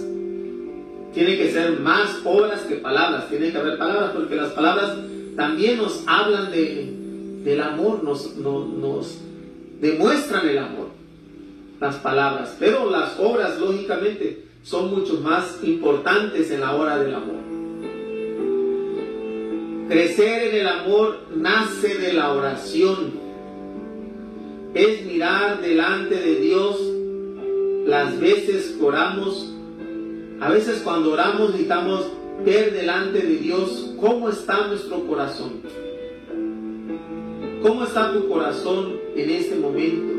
tiene 1.15 1.39
que 1.39 1.51
ser 1.51 1.81
más 1.81 2.21
obras 2.25 2.61
que 2.63 2.77
palabras, 2.77 3.31
tiene 3.31 3.53
que 3.53 3.57
haber 3.57 3.79
palabras, 3.79 4.11
porque 4.15 4.37
las 4.37 4.51
palabras 4.51 4.93
también 5.35 5.79
nos 5.79 6.05
hablan 6.07 6.51
de, 6.51 6.93
del 7.43 7.63
amor, 7.63 8.05
nos, 8.05 8.37
nos 8.37 9.19
demuestran 9.81 10.47
el 10.47 10.59
amor, 10.59 10.96
las 11.81 11.97
palabras, 11.97 12.57
pero 12.59 12.91
las 12.91 13.19
obras 13.19 13.59
lógicamente 13.59 14.45
son 14.63 14.91
mucho 14.91 15.21
más 15.21 15.59
importantes 15.63 16.51
en 16.51 16.61
la 16.61 16.75
hora 16.75 16.99
del 16.99 17.15
amor. 17.15 17.37
Crecer 19.89 20.49
en 20.49 20.61
el 20.63 20.67
amor 20.67 21.19
nace 21.37 21.97
de 21.99 22.13
la 22.13 22.33
oración. 22.33 23.27
Es 24.75 25.07
mirar 25.07 25.61
delante 25.61 26.17
de 26.17 26.41
Dios 26.41 26.81
las 27.87 28.19
veces 28.19 28.75
que 28.77 28.85
oramos. 28.85 29.55
A 30.41 30.51
veces 30.51 30.81
cuando 30.83 31.13
oramos 31.13 31.51
necesitamos 31.51 32.07
ver 32.45 32.73
delante 32.73 33.21
de 33.21 33.37
Dios 33.37 33.95
cómo 34.01 34.29
está 34.29 34.67
nuestro 34.67 35.07
corazón. 35.07 35.63
¿Cómo 37.63 37.85
está 37.85 38.13
tu 38.13 38.29
corazón 38.29 38.97
en 39.15 39.31
este 39.31 39.55
momento? 39.55 40.16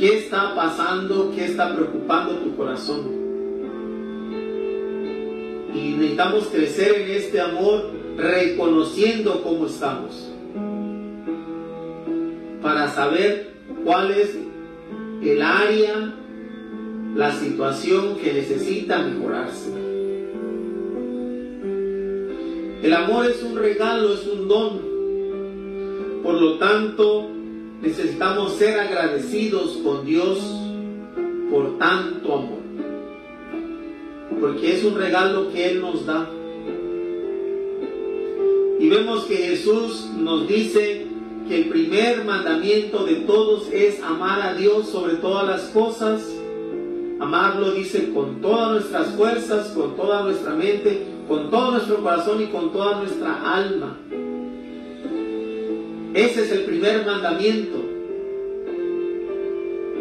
¿Qué 0.00 0.16
está 0.16 0.54
pasando? 0.54 1.30
¿Qué 1.36 1.44
está 1.44 1.74
preocupando 1.74 2.36
tu 2.36 2.56
corazón? 2.56 3.02
Y 5.74 5.90
necesitamos 5.90 6.46
crecer 6.46 7.02
en 7.02 7.10
este 7.10 7.38
amor 7.38 7.90
reconociendo 8.16 9.42
cómo 9.42 9.66
estamos. 9.66 10.32
Para 12.62 12.88
saber 12.88 13.52
cuál 13.84 14.10
es 14.12 14.38
el 15.22 15.42
área, 15.42 16.14
la 17.14 17.32
situación 17.32 18.16
que 18.16 18.32
necesita 18.32 19.02
mejorarse. 19.02 19.70
El 22.82 22.94
amor 22.94 23.26
es 23.26 23.42
un 23.42 23.54
regalo, 23.54 24.14
es 24.14 24.26
un 24.26 24.48
don. 24.48 24.80
Por 26.22 26.40
lo 26.40 26.56
tanto, 26.56 27.39
necesitamos 27.80 28.54
ser 28.54 28.78
agradecidos 28.78 29.78
con 29.82 30.04
Dios 30.04 30.38
por 31.50 31.78
tanto 31.78 32.34
amor. 32.34 32.60
Porque 34.40 34.76
es 34.76 34.84
un 34.84 34.96
regalo 34.96 35.50
que 35.52 35.70
Él 35.70 35.80
nos 35.80 36.06
da. 36.06 36.28
Y 38.78 38.88
vemos 38.88 39.24
que 39.24 39.36
Jesús 39.36 40.08
nos 40.16 40.48
dice 40.48 41.06
que 41.48 41.62
el 41.62 41.68
primer 41.68 42.24
mandamiento 42.24 43.04
de 43.04 43.16
todos 43.16 43.68
es 43.72 44.02
amar 44.02 44.40
a 44.40 44.54
Dios 44.54 44.88
sobre 44.88 45.16
todas 45.16 45.46
las 45.46 45.62
cosas. 45.70 46.22
Amarlo 47.18 47.72
dice 47.72 48.12
con 48.14 48.40
todas 48.40 48.70
nuestras 48.72 49.08
fuerzas, 49.14 49.68
con 49.68 49.96
toda 49.96 50.22
nuestra 50.22 50.54
mente, 50.54 51.06
con 51.28 51.50
todo 51.50 51.72
nuestro 51.72 51.96
corazón 51.96 52.42
y 52.42 52.46
con 52.46 52.72
toda 52.72 53.00
nuestra 53.00 53.54
alma. 53.54 53.98
Ese 56.14 56.42
es 56.42 56.50
el 56.50 56.64
primer 56.64 57.06
mandamiento. 57.06 57.78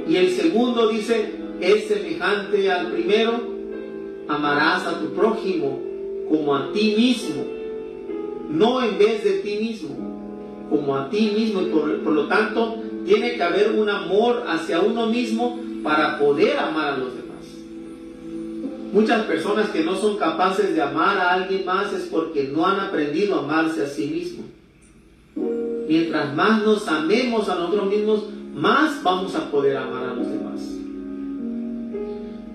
Y 0.08 0.16
el 0.16 0.32
segundo 0.32 0.90
dice, 0.90 1.34
es 1.62 1.88
semejante 1.88 2.72
al 2.72 2.92
primero, 2.92 3.40
amarás 4.28 4.88
a 4.88 5.00
tu 5.00 5.14
prójimo 5.14 5.80
como 6.28 6.56
a 6.56 6.72
ti 6.74 6.96
mismo, 6.98 7.44
no 8.50 8.84
en 8.84 8.98
vez 8.98 9.24
de 9.24 9.40
ti 9.40 9.58
mismo, 9.58 10.68
como 10.70 10.96
a 10.96 11.10
ti 11.12 11.32
mismo. 11.36 11.62
Y 11.62 11.66
por, 11.66 12.00
por 12.00 12.14
lo 12.14 12.28
tanto, 12.28 12.78
tiene 13.06 13.36
que 13.36 13.44
haber 13.44 13.74
un 13.74 13.88
amor 13.88 14.46
hacia 14.48 14.80
uno 14.82 15.06
mismo 15.06 15.60
para 15.84 16.18
poder 16.18 16.58
amar 16.58 16.94
a 16.94 16.98
los 16.98 17.14
demás. 17.16 17.30
Muchas 18.92 19.26
personas 19.26 19.70
que 19.70 19.84
no 19.84 19.96
son 19.96 20.18
capaces 20.18 20.74
de 20.74 20.82
amar 20.82 21.20
a 21.20 21.34
alguien 21.34 21.66
más 21.66 21.94
es 21.94 22.06
porque 22.06 22.46
no 22.46 22.66
han 22.66 22.80
aprendido 22.80 23.36
a 23.36 23.40
amarse 23.44 23.84
a 23.84 23.88
sí 23.88 24.08
mismos 24.08 24.49
mientras 25.90 26.36
más 26.36 26.62
nos 26.64 26.88
amemos 26.88 27.50
a 27.50 27.56
nosotros 27.56 27.90
mismos, 27.90 28.26
más 28.54 29.02
vamos 29.02 29.34
a 29.34 29.50
poder 29.50 29.76
amar 29.76 30.04
a 30.04 30.14
los 30.14 30.28
demás. 30.28 30.62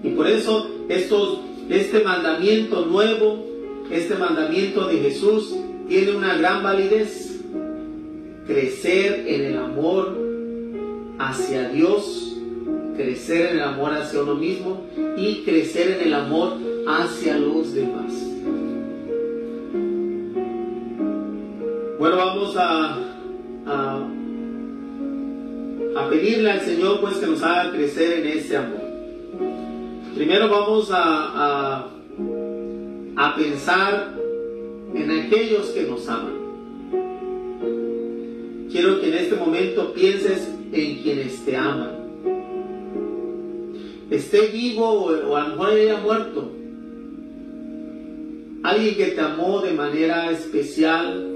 Y 0.05 0.11
por 0.11 0.29
eso 0.29 0.71
este 0.89 2.05
mandamiento 2.05 2.87
nuevo, 2.87 3.45
este 3.91 4.15
mandamiento 4.15 4.87
de 4.87 4.99
Jesús, 4.99 5.53
tiene 5.89 6.15
una 6.15 6.37
gran 6.37 6.63
validez. 6.63 7.41
Crecer 8.47 9.25
en 9.27 9.47
el 9.47 9.59
amor 9.59 10.17
hacia 11.19 11.71
Dios, 11.71 12.37
crecer 12.97 13.47
en 13.47 13.57
el 13.57 13.63
amor 13.63 13.95
hacia 13.95 14.23
uno 14.23 14.37
mismo 14.37 14.87
y 15.17 15.43
crecer 15.43 15.99
en 15.99 16.07
el 16.07 16.15
amor 16.15 16.53
hacia 16.87 17.37
los 17.37 17.75
demás. 17.75 18.13
Bueno, 21.99 22.17
vamos 22.17 22.55
a 22.59 23.14
a, 23.67 24.09
pedirle 26.11 26.51
al 26.51 26.61
Señor 26.61 27.01
pues 27.01 27.17
que 27.17 27.27
nos 27.27 27.43
haga 27.43 27.73
crecer 27.73 28.21
en 28.21 28.27
ese 28.39 28.57
amor. 28.57 28.83
Primero 30.15 30.49
vamos 30.49 30.91
a, 30.93 31.89
a, 33.17 33.35
pensar 33.37 34.15
en 34.95 35.11
aquellos 35.11 35.67
que 35.69 35.83
nos 35.83 36.09
aman. 36.09 36.45
Quiero 38.71 39.01
que 39.01 39.09
en 39.09 39.15
este 39.15 39.35
momento 39.37 39.93
pienses 39.93 40.49
en 40.73 41.03
quienes 41.03 41.45
te 41.45 41.57
aman. 41.57 42.05
Esté 44.11 44.47
vivo 44.49 44.89
o, 44.89 45.37
a 45.37 45.49
lo 45.49 45.49
mejor 45.49 45.71
haya 45.71 45.99
muerto. 45.99 46.53
Alguien 48.63 48.95
que 48.97 49.07
te 49.07 49.21
amó 49.21 49.61
de 49.61 49.73
manera 49.73 50.31
especial, 50.31 51.34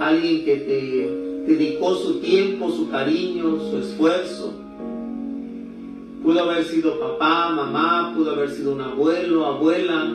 alguien 0.00 0.44
que 0.44 0.56
te 0.56 1.52
dedicó 1.52 1.94
su 1.94 2.20
tiempo, 2.20 2.70
su 2.70 2.88
cariño, 2.90 3.58
su 3.70 3.78
esfuerzo. 3.78 4.52
Pudo 6.22 6.40
haber 6.40 6.64
sido 6.64 6.98
papá, 6.98 7.50
mamá, 7.50 8.14
pudo 8.16 8.32
haber 8.32 8.50
sido 8.50 8.72
un 8.72 8.80
abuelo, 8.80 9.44
abuela, 9.44 10.10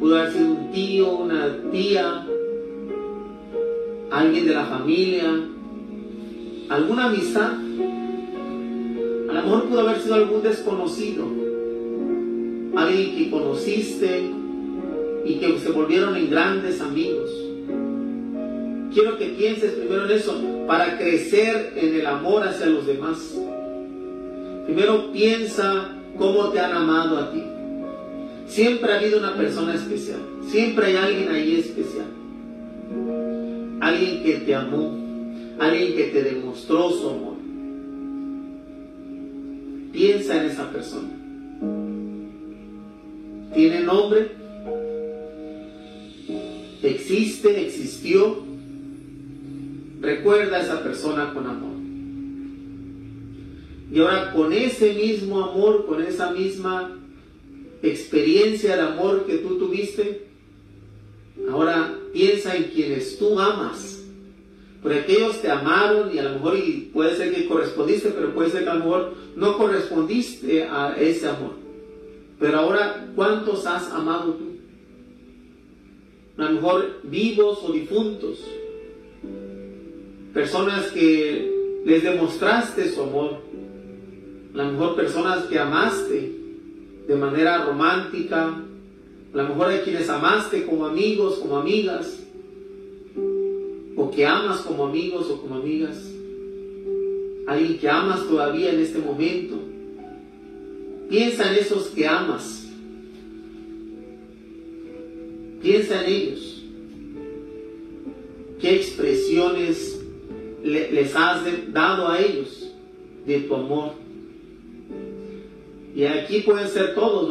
pudo 0.00 0.16
haber 0.16 0.32
sido 0.32 0.46
un 0.52 0.70
tío, 0.72 1.10
una 1.10 1.70
tía, 1.70 2.26
alguien 4.10 4.46
de 4.46 4.54
la 4.54 4.64
familia, 4.64 5.44
alguna 6.70 7.06
amistad. 7.06 7.52
A 7.52 9.32
lo 9.34 9.42
mejor 9.42 9.64
pudo 9.64 9.80
haber 9.80 10.00
sido 10.00 10.14
algún 10.14 10.42
desconocido, 10.42 11.24
alguien 12.74 13.16
que 13.16 13.30
conociste 13.30 14.30
y 15.26 15.34
que 15.34 15.58
se 15.58 15.70
volvieron 15.70 16.16
en 16.16 16.30
grandes 16.30 16.80
amigos. 16.80 17.37
Quiero 18.92 19.18
que 19.18 19.26
pienses 19.26 19.72
primero 19.72 20.06
en 20.06 20.12
eso 20.12 20.40
para 20.66 20.96
crecer 20.98 21.74
en 21.76 21.94
el 21.94 22.06
amor 22.06 22.46
hacia 22.46 22.66
los 22.66 22.86
demás. 22.86 23.18
Primero 24.64 25.12
piensa 25.12 25.94
cómo 26.16 26.48
te 26.50 26.60
han 26.60 26.72
amado 26.72 27.18
a 27.18 27.32
ti. 27.32 27.42
Siempre 28.46 28.92
ha 28.92 28.98
habido 28.98 29.18
una 29.18 29.36
persona 29.36 29.74
especial. 29.74 30.20
Siempre 30.48 30.86
hay 30.86 30.96
alguien 30.96 31.28
ahí 31.30 31.60
especial. 31.60 32.06
Alguien 33.80 34.22
que 34.22 34.34
te 34.44 34.54
amó. 34.54 34.96
Alguien 35.58 35.94
que 35.94 36.04
te 36.04 36.22
demostró 36.22 36.90
su 36.90 37.10
amor. 37.10 37.36
Piensa 39.92 40.42
en 40.42 40.50
esa 40.50 40.70
persona. 40.70 41.08
¿Tiene 43.54 43.80
nombre? 43.80 44.30
¿Existe? 46.82 47.66
¿Existió? 47.66 48.47
Recuerda 50.00 50.58
a 50.58 50.62
esa 50.62 50.82
persona 50.82 51.32
con 51.34 51.46
amor. 51.46 51.76
Y 53.90 54.00
ahora 54.00 54.32
con 54.32 54.52
ese 54.52 54.92
mismo 54.94 55.42
amor, 55.42 55.86
con 55.86 56.02
esa 56.02 56.30
misma 56.30 56.96
experiencia 57.82 58.76
de 58.76 58.82
amor 58.82 59.24
que 59.26 59.38
tú 59.38 59.58
tuviste, 59.58 60.26
ahora 61.50 61.98
piensa 62.12 62.54
en 62.56 62.64
quienes 62.64 63.18
tú 63.18 63.38
amas. 63.38 64.04
Porque 64.82 65.00
aquellos 65.00 65.40
te 65.42 65.50
amaron 65.50 66.14
y 66.14 66.18
a 66.18 66.24
lo 66.24 66.34
mejor 66.34 66.56
y 66.56 66.90
puede 66.92 67.16
ser 67.16 67.34
que 67.34 67.48
correspondiste, 67.48 68.10
pero 68.10 68.32
puede 68.32 68.50
ser 68.50 68.64
que 68.64 68.70
a 68.70 68.74
lo 68.74 68.84
mejor 68.84 69.14
no 69.34 69.58
correspondiste 69.58 70.64
a 70.64 70.96
ese 70.96 71.28
amor. 71.28 71.54
Pero 72.38 72.58
ahora, 72.58 73.08
¿cuántos 73.16 73.66
has 73.66 73.90
amado 73.90 74.34
tú? 74.34 74.48
A 76.40 76.44
lo 76.44 76.52
mejor 76.52 77.00
vivos 77.02 77.58
o 77.64 77.72
difuntos 77.72 78.38
personas 80.32 80.86
que 80.86 81.80
les 81.84 82.02
demostraste 82.02 82.90
su 82.90 83.02
amor, 83.02 83.38
a 84.54 84.58
lo 84.58 84.72
mejor 84.72 84.96
personas 84.96 85.44
que 85.44 85.58
amaste 85.58 86.32
de 87.06 87.16
manera 87.16 87.64
romántica, 87.64 88.62
a 89.32 89.36
lo 89.36 89.48
mejor 89.48 89.68
hay 89.68 89.80
quienes 89.80 90.08
amaste 90.08 90.66
como 90.66 90.86
amigos, 90.86 91.38
como 91.38 91.56
amigas, 91.56 92.18
o 93.96 94.10
que 94.10 94.26
amas 94.26 94.60
como 94.60 94.86
amigos 94.86 95.30
o 95.30 95.40
como 95.40 95.56
amigas, 95.56 96.10
alguien 97.46 97.78
que 97.78 97.88
amas 97.88 98.26
todavía 98.28 98.72
en 98.72 98.80
este 98.80 98.98
momento. 98.98 99.56
Piensa 101.08 101.50
en 101.50 101.58
esos 101.58 101.88
que 101.88 102.06
amas. 102.06 102.66
Piensa 105.62 106.04
en 106.04 106.12
ellos. 106.12 106.64
¿Qué 108.60 108.76
expresiones 108.76 109.97
les 110.62 111.14
has 111.16 111.42
dado 111.72 112.08
a 112.08 112.20
ellos 112.20 112.72
de 113.26 113.40
tu 113.40 113.54
amor? 113.54 113.92
Y 115.94 116.04
aquí 116.04 116.40
pueden 116.40 116.68
ser 116.68 116.94
todos. 116.94 117.28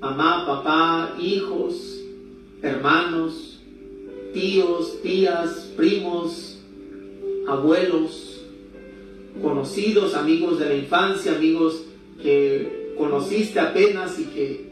Mamá, 0.00 0.44
papá, 0.46 1.16
hijos, 1.20 2.00
hermanos, 2.62 3.60
tíos, 4.32 5.00
tías, 5.02 5.72
primos, 5.76 6.58
abuelos, 7.48 8.42
conocidos, 9.42 10.14
amigos 10.14 10.58
de 10.58 10.66
la 10.66 10.74
infancia, 10.74 11.36
amigos 11.36 11.82
que 12.22 12.92
conociste 12.96 13.60
apenas 13.60 14.18
y 14.18 14.24
que, 14.24 14.66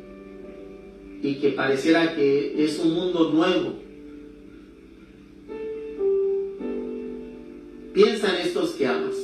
y 1.22 1.34
que 1.36 1.50
pareciera 1.50 2.14
que 2.14 2.64
es 2.64 2.78
un 2.78 2.94
mundo 2.94 3.30
nuevo. 3.30 3.83
Piensa 7.94 8.34
en 8.34 8.46
estos 8.46 8.72
que 8.72 8.86
amas. 8.86 9.14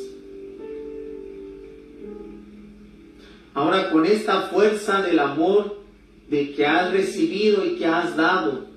Ahora 3.53 3.91
con 3.91 4.07
esta 4.07 4.43
fuerza 4.43 5.03
del 5.03 5.19
amor 5.19 5.83
de 6.31 6.53
que 6.55 6.65
has 6.65 6.91
recibido 6.93 7.67
y 7.67 7.77
que 7.77 7.85
has 7.85 8.17
dado, 8.17 8.69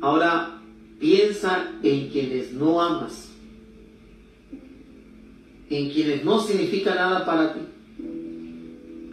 ahora 0.00 0.62
piensa 0.98 1.72
en 1.82 2.08
quienes 2.08 2.52
no 2.52 2.80
amas 2.80 3.32
en 5.76 5.90
quienes 5.90 6.24
no 6.24 6.40
significa 6.40 6.94
nada 6.94 7.24
para 7.24 7.54
ti. 7.54 7.60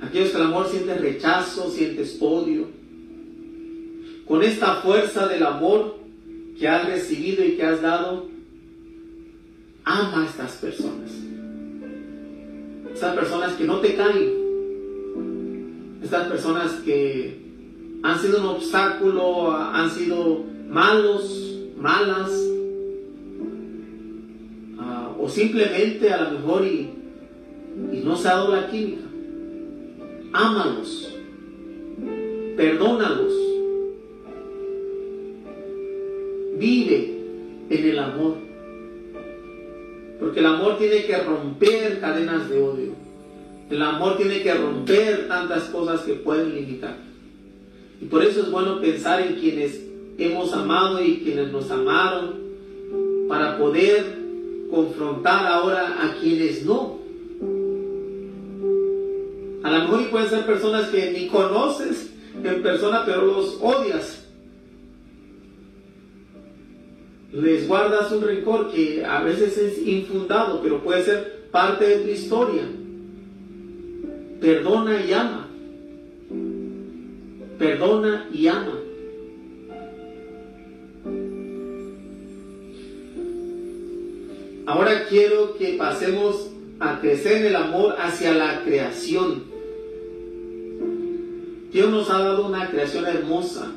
Aquellos 0.02 0.30
que 0.30 0.38
el 0.38 0.44
amor 0.44 0.68
sientes 0.70 1.02
rechazo, 1.02 1.70
sientes 1.70 2.18
odio. 2.20 2.68
Con 4.28 4.44
esta 4.44 4.76
fuerza 4.76 5.28
del 5.28 5.46
amor 5.46 6.00
que 6.58 6.68
has 6.68 6.86
recibido 6.86 7.44
y 7.44 7.56
que 7.56 7.64
has 7.64 7.82
dado, 7.82 8.29
ama 9.90 10.24
a 10.24 10.26
estas 10.26 10.54
personas. 10.58 11.12
Estas 12.94 13.16
personas 13.16 13.54
que 13.54 13.66
no 13.66 13.80
te 13.80 13.96
caen. 13.96 14.34
Estas 16.04 16.28
personas 16.28 16.72
que 16.86 17.38
han 18.04 18.20
sido 18.20 18.40
un 18.40 18.46
obstáculo, 18.56 19.52
han 19.52 19.90
sido 19.90 20.44
malos, 20.70 21.58
malas, 21.78 22.32
simplemente 25.30 26.12
a 26.12 26.24
lo 26.24 26.40
mejor 26.40 26.66
y, 26.66 26.90
y 27.94 28.02
no 28.04 28.16
se 28.18 28.28
ha 28.28 28.36
dado 28.36 28.56
la 28.56 28.70
química. 28.70 29.04
Ámalos, 30.34 31.16
perdónalos, 32.58 33.34
vive 36.58 37.18
en 37.70 37.90
el 37.90 38.00
amor. 38.00 38.49
Porque 40.20 40.40
el 40.40 40.46
amor 40.46 40.78
tiene 40.78 41.06
que 41.06 41.18
romper 41.18 42.00
cadenas 42.00 42.50
de 42.50 42.62
odio. 42.62 42.92
El 43.70 43.82
amor 43.82 44.18
tiene 44.18 44.42
que 44.42 44.54
romper 44.54 45.28
tantas 45.28 45.64
cosas 45.66 46.02
que 46.02 46.14
pueden 46.14 46.54
limitar. 46.54 46.98
Y 48.02 48.06
por 48.06 48.24
eso 48.24 48.42
es 48.42 48.52
bueno 48.52 48.82
pensar 48.82 49.22
en 49.22 49.36
quienes 49.36 49.80
hemos 50.18 50.52
amado 50.54 51.04
y 51.04 51.20
quienes 51.20 51.52
nos 51.52 51.70
amaron 51.72 52.36
para 53.28 53.58
poder 53.58 54.18
confrontar 54.70 55.46
ahora 55.48 56.04
a 56.04 56.16
quienes 56.20 56.66
no. 56.66 57.00
A 59.64 59.72
lo 59.72 59.80
mejor 59.80 60.10
pueden 60.10 60.30
ser 60.30 60.46
personas 60.46 60.90
que 60.90 61.12
ni 61.12 61.28
conoces 61.28 62.10
en 62.44 62.62
persona, 62.62 63.04
pero 63.06 63.26
los 63.26 63.58
odias. 63.62 64.19
Les 67.32 67.68
guardas 67.68 68.12
un 68.12 68.24
rencor 68.24 68.72
que 68.72 69.06
a 69.06 69.22
veces 69.22 69.58
es 69.58 69.86
infundado, 69.86 70.62
pero 70.64 70.82
puede 70.82 71.04
ser 71.04 71.48
parte 71.52 71.88
de 71.88 71.98
tu 71.98 72.10
historia. 72.10 72.64
Perdona 74.42 75.06
y 75.06 75.14
ama. 75.14 75.48
Perdona 77.60 78.30
y 78.34 78.48
ama. 78.48 78.80
Ahora 84.66 85.06
quiero 85.08 85.56
que 85.58 85.74
pasemos 85.74 86.50
a 86.80 87.00
crecer 87.00 87.38
en 87.38 87.46
el 87.48 87.56
amor 87.56 87.96
hacia 88.00 88.34
la 88.34 88.64
creación. 88.64 89.44
Dios 91.72 91.90
nos 91.92 92.10
ha 92.10 92.20
dado 92.20 92.48
una 92.48 92.70
creación 92.70 93.06
hermosa. 93.06 93.72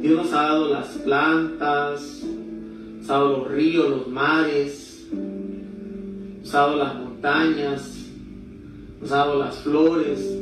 Dios 0.00 0.16
nos 0.16 0.32
ha 0.32 0.42
dado 0.42 0.68
las 0.72 0.86
plantas, 0.98 2.22
nos 2.98 3.10
ha 3.10 3.12
dado 3.14 3.38
los 3.38 3.50
ríos, 3.50 3.90
los 3.90 4.08
mares, 4.08 5.08
nos 6.40 6.54
ha 6.54 6.58
dado 6.58 6.76
las 6.76 6.94
montañas, 6.94 8.06
nos 9.00 9.12
ha 9.12 9.16
dado 9.16 9.38
las 9.40 9.56
flores, 9.58 10.38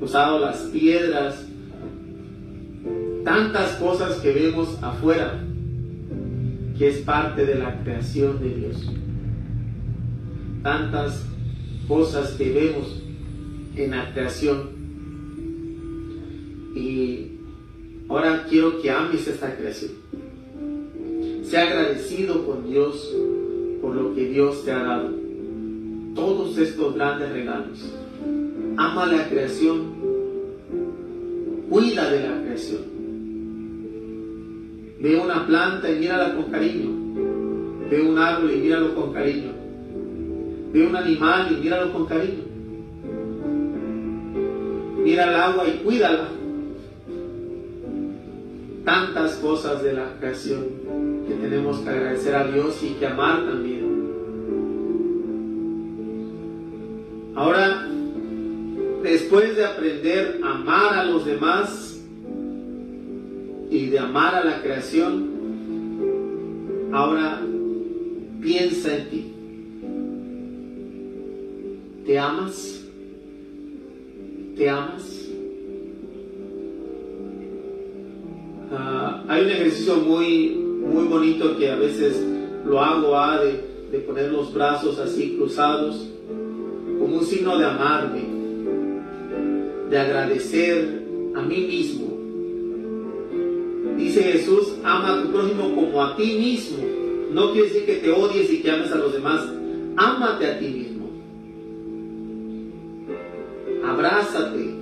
nos 0.00 0.14
ha 0.14 0.18
dado 0.18 0.38
las 0.40 0.58
piedras, 0.64 1.46
tantas 3.24 3.76
cosas 3.76 4.16
que 4.16 4.32
vemos 4.32 4.78
afuera 4.82 5.44
que 6.78 6.88
es 6.88 6.98
parte 6.98 7.44
de 7.44 7.56
la 7.56 7.82
creación 7.82 8.40
de 8.40 8.54
Dios. 8.54 8.90
Tantas 10.62 11.26
cosas 11.88 12.32
que 12.32 12.52
vemos 12.52 13.02
en 13.74 13.90
la 13.90 14.12
creación. 14.12 14.70
Y 16.76 17.37
ahora 18.08 18.46
quiero 18.48 18.80
que 18.80 18.90
ames 18.90 19.26
esta 19.26 19.56
creación. 19.56 19.92
Sea 21.42 21.62
agradecido 21.62 22.44
con 22.44 22.68
Dios 22.68 23.14
por 23.80 23.94
lo 23.94 24.14
que 24.14 24.28
Dios 24.28 24.64
te 24.64 24.72
ha 24.72 24.82
dado. 24.82 25.10
Todos 26.14 26.58
estos 26.58 26.94
grandes 26.94 27.30
regalos. 27.32 27.78
Ama 28.76 29.06
la 29.06 29.28
creación. 29.28 29.98
Cuida 31.70 32.10
de 32.10 32.28
la 32.28 32.42
creación 32.42 32.98
Ve 35.00 35.16
una 35.16 35.46
planta 35.46 35.88
y 35.90 36.00
mírala 36.00 36.34
con 36.34 36.50
cariño. 36.50 36.90
Ve 37.88 38.02
un 38.02 38.18
árbol 38.18 38.50
y 38.50 38.56
míralo 38.56 38.94
con 38.96 39.12
cariño. 39.12 39.52
Ve 40.72 40.86
un 40.86 40.96
animal 40.96 41.52
y 41.52 41.62
míralo 41.62 41.92
con 41.92 42.06
cariño. 42.06 42.42
Mira 45.04 45.28
el 45.28 45.34
agua 45.36 45.68
y 45.68 45.78
cuídala. 45.84 46.37
Tantas 48.88 49.34
cosas 49.34 49.82
de 49.82 49.92
la 49.92 50.14
creación 50.18 50.64
que 51.28 51.34
tenemos 51.34 51.80
que 51.80 51.90
agradecer 51.90 52.34
a 52.34 52.46
Dios 52.46 52.82
y 52.82 52.94
que 52.94 53.06
amar 53.06 53.44
también. 53.44 53.86
Ahora, 57.34 57.86
después 59.02 59.56
de 59.56 59.66
aprender 59.66 60.40
a 60.42 60.52
amar 60.52 60.94
a 60.94 61.04
los 61.04 61.26
demás, 61.26 62.00
y 63.70 63.90
de 63.90 63.98
amar 63.98 64.34
a 64.34 64.42
la 64.42 64.62
creación, 64.62 65.28
ahora 66.90 67.42
piensa 68.40 68.96
en 68.96 69.10
ti. 69.10 69.34
¿Te 72.06 72.18
amas? 72.18 72.86
¿Te 74.56 74.70
amas? 74.70 75.17
Ah, 78.70 79.24
hay 79.28 79.44
un 79.44 79.50
ejercicio 79.50 79.96
muy, 79.96 80.50
muy 80.50 81.04
bonito 81.04 81.56
que 81.56 81.70
a 81.70 81.76
veces 81.76 82.22
lo 82.64 82.80
hago 82.80 83.16
ah, 83.16 83.40
de, 83.40 83.88
de 83.90 83.98
poner 84.04 84.30
los 84.30 84.52
brazos 84.52 84.98
así 84.98 85.36
cruzados 85.36 86.06
como 86.98 87.18
un 87.18 87.24
signo 87.24 87.58
de 87.58 87.64
amarme, 87.64 88.22
de 89.90 89.98
agradecer 89.98 91.04
a 91.34 91.42
mí 91.42 91.58
mismo 91.58 92.08
Dice 93.98 94.22
Jesús, 94.22 94.74
ama 94.84 95.12
a 95.12 95.22
tu 95.22 95.32
prójimo 95.32 95.74
como 95.74 96.02
a 96.02 96.16
ti 96.16 96.36
mismo. 96.38 96.78
No 97.32 97.52
quiere 97.52 97.68
decir 97.68 97.84
que 97.84 97.96
te 97.96 98.10
odies 98.12 98.48
y 98.48 98.62
que 98.62 98.70
ames 98.70 98.92
a 98.92 98.96
los 98.96 99.12
demás. 99.12 99.44
Ámate 99.96 100.46
a 100.46 100.58
ti 100.58 100.66
mismo. 100.68 101.10
Abrázate. 103.84 104.74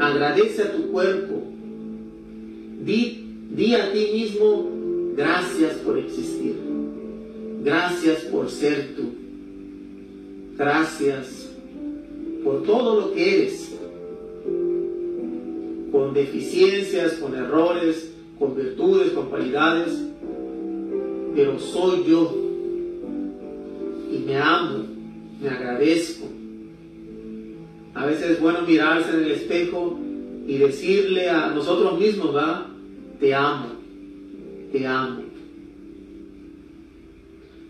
Agradece 0.00 0.62
a 0.62 0.72
tu 0.72 0.90
cuerpo. 0.90 1.35
Di, 2.86 3.74
a 3.74 3.92
ti 3.92 4.10
mismo, 4.14 4.70
gracias 5.16 5.74
por 5.78 5.98
existir. 5.98 6.54
Gracias 7.64 8.20
por 8.24 8.48
ser 8.48 8.94
tú. 8.96 9.12
Gracias 10.56 11.50
por 12.44 12.62
todo 12.62 13.00
lo 13.00 13.12
que 13.12 13.42
eres 13.42 13.72
con 15.90 16.14
deficiencias, 16.14 17.14
con 17.14 17.34
errores, 17.34 18.12
con 18.38 18.54
virtudes, 18.54 19.10
con 19.10 19.28
cualidades, 19.28 19.92
pero 21.34 21.58
soy 21.58 22.04
yo 22.06 22.34
y 24.12 24.18
me 24.18 24.36
amo 24.36 24.96
me 25.40 25.48
agradezco. 25.48 26.26
A 27.94 28.06
veces 28.06 28.32
es 28.32 28.40
bueno 28.40 28.62
mirarse 28.62 29.10
en 29.10 29.24
el 29.24 29.32
espejo 29.32 29.98
y 30.46 30.58
decirle 30.58 31.28
a 31.28 31.48
nosotros 31.48 31.98
mismos, 31.98 32.34
va, 32.34 32.70
te 33.20 33.34
amo, 33.34 33.66
te 34.72 34.86
amo. 34.86 35.22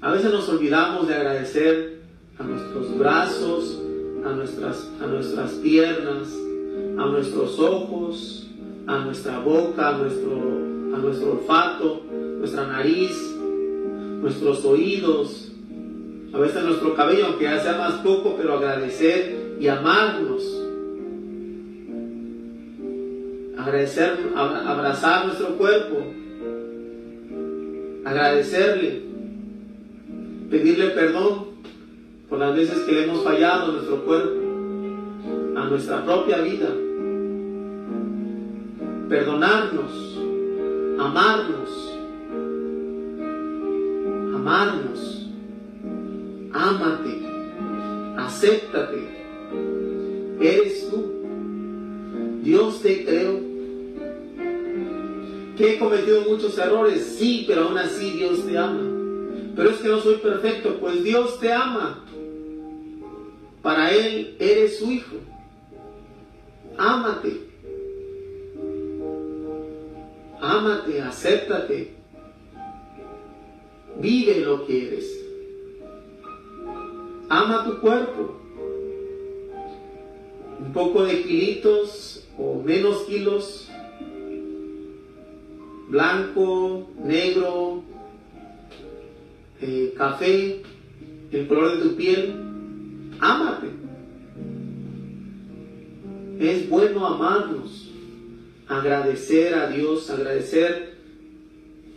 A 0.00 0.12
veces 0.12 0.32
nos 0.32 0.48
olvidamos 0.48 1.08
de 1.08 1.14
agradecer 1.14 2.00
a 2.38 2.42
nuestros 2.42 2.98
brazos, 2.98 3.80
a 4.24 4.30
nuestras, 4.30 4.88
a 5.00 5.06
nuestras 5.06 5.52
piernas, 5.52 6.28
a 6.98 7.06
nuestros 7.06 7.58
ojos, 7.58 8.46
a 8.86 8.98
nuestra 8.98 9.38
boca, 9.40 9.88
a 9.88 9.98
nuestro, 9.98 10.32
a 10.94 10.98
nuestro 10.98 11.32
olfato, 11.32 12.02
nuestra 12.38 12.66
nariz, 12.66 13.16
nuestros 14.20 14.64
oídos, 14.64 15.52
a 16.32 16.38
veces 16.38 16.64
nuestro 16.64 16.94
cabello, 16.94 17.26
aunque 17.26 17.44
ya 17.44 17.60
sea 17.60 17.78
más 17.78 17.94
poco, 18.00 18.34
pero 18.36 18.58
agradecer 18.58 19.56
y 19.58 19.68
amarnos. 19.68 20.65
Agradecer, 23.76 24.32
abrazar 24.34 25.26
nuestro 25.26 25.48
cuerpo, 25.58 25.96
agradecerle, 28.06 29.02
pedirle 30.50 30.86
perdón 30.92 31.48
por 32.30 32.38
las 32.38 32.56
veces 32.56 32.78
que 32.84 32.92
le 32.92 33.04
hemos 33.04 33.22
fallado 33.22 33.66
a 33.66 33.72
nuestro 33.72 34.02
cuerpo, 34.06 34.40
a 35.56 35.64
nuestra 35.66 36.02
propia 36.06 36.38
vida. 36.38 36.70
Perdonarnos, 39.10 40.20
amarnos, 40.98 41.98
amarnos, 44.34 45.30
ámate, 46.54 47.26
acéptate. 48.16 49.06
Eres 50.40 50.88
tú. 50.88 51.12
Dios 52.42 52.80
te 52.80 53.04
creó. 53.04 53.45
Que 55.56 55.74
he 55.74 55.78
cometido 55.78 56.22
muchos 56.22 56.58
errores, 56.58 57.16
sí, 57.18 57.44
pero 57.46 57.64
aún 57.64 57.78
así 57.78 58.10
Dios 58.10 58.44
te 58.46 58.58
ama. 58.58 58.82
Pero 59.56 59.70
es 59.70 59.76
que 59.78 59.88
no 59.88 60.00
soy 60.00 60.16
perfecto, 60.16 60.76
pues 60.78 61.02
Dios 61.02 61.40
te 61.40 61.52
ama. 61.52 62.04
Para 63.62 63.90
Él 63.90 64.36
eres 64.38 64.78
su 64.78 64.92
hijo. 64.92 65.16
Ámate. 66.76 67.40
Ámate, 70.40 71.00
acéptate. 71.00 71.94
Vive 73.98 74.40
lo 74.40 74.66
que 74.66 74.86
eres. 74.86 75.24
Ama 77.28 77.64
tu 77.64 77.80
cuerpo. 77.80 78.36
Un 80.60 80.72
poco 80.72 81.04
de 81.04 81.22
kilitos 81.22 82.28
o 82.38 82.62
menos 82.62 83.02
kilos. 83.04 83.70
Blanco, 85.88 86.90
negro, 87.04 87.82
eh, 89.60 89.94
café, 89.96 90.62
el 91.32 91.46
color 91.46 91.76
de 91.76 91.82
tu 91.82 91.96
piel 91.96 92.46
Ámate. 93.20 93.68
Es 96.38 96.68
bueno 96.68 97.06
amarnos, 97.06 97.90
agradecer 98.68 99.54
a 99.54 99.70
Dios, 99.70 100.10
agradecer 100.10 100.96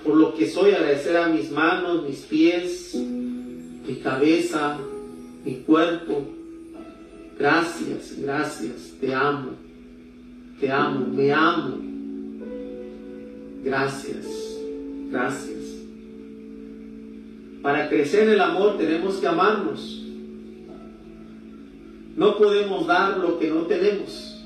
por 0.04 0.16
lo 0.16 0.34
que 0.34 0.50
soy, 0.50 0.72
agradecer 0.72 1.18
a 1.18 1.28
mis 1.28 1.52
manos, 1.52 2.04
mis 2.08 2.20
pies, 2.20 2.96
mi 2.96 3.96
cabeza, 4.02 4.78
mi 5.44 5.56
cuerpo. 5.56 6.24
Gracias, 7.38 8.16
gracias, 8.18 8.94
te 9.00 9.14
amo, 9.14 9.52
te 10.60 10.72
amo, 10.72 11.06
me 11.08 11.34
amo. 11.34 11.89
Gracias, 13.70 14.26
gracias. 15.12 15.60
Para 17.62 17.88
crecer 17.88 18.24
en 18.24 18.30
el 18.32 18.42
amor 18.42 18.80
tenemos 18.80 19.18
que 19.18 19.28
amarnos. 19.28 20.04
No 22.16 22.36
podemos 22.36 22.88
dar 22.88 23.20
lo 23.20 23.38
que 23.38 23.48
no 23.48 23.62
tenemos. 23.68 24.44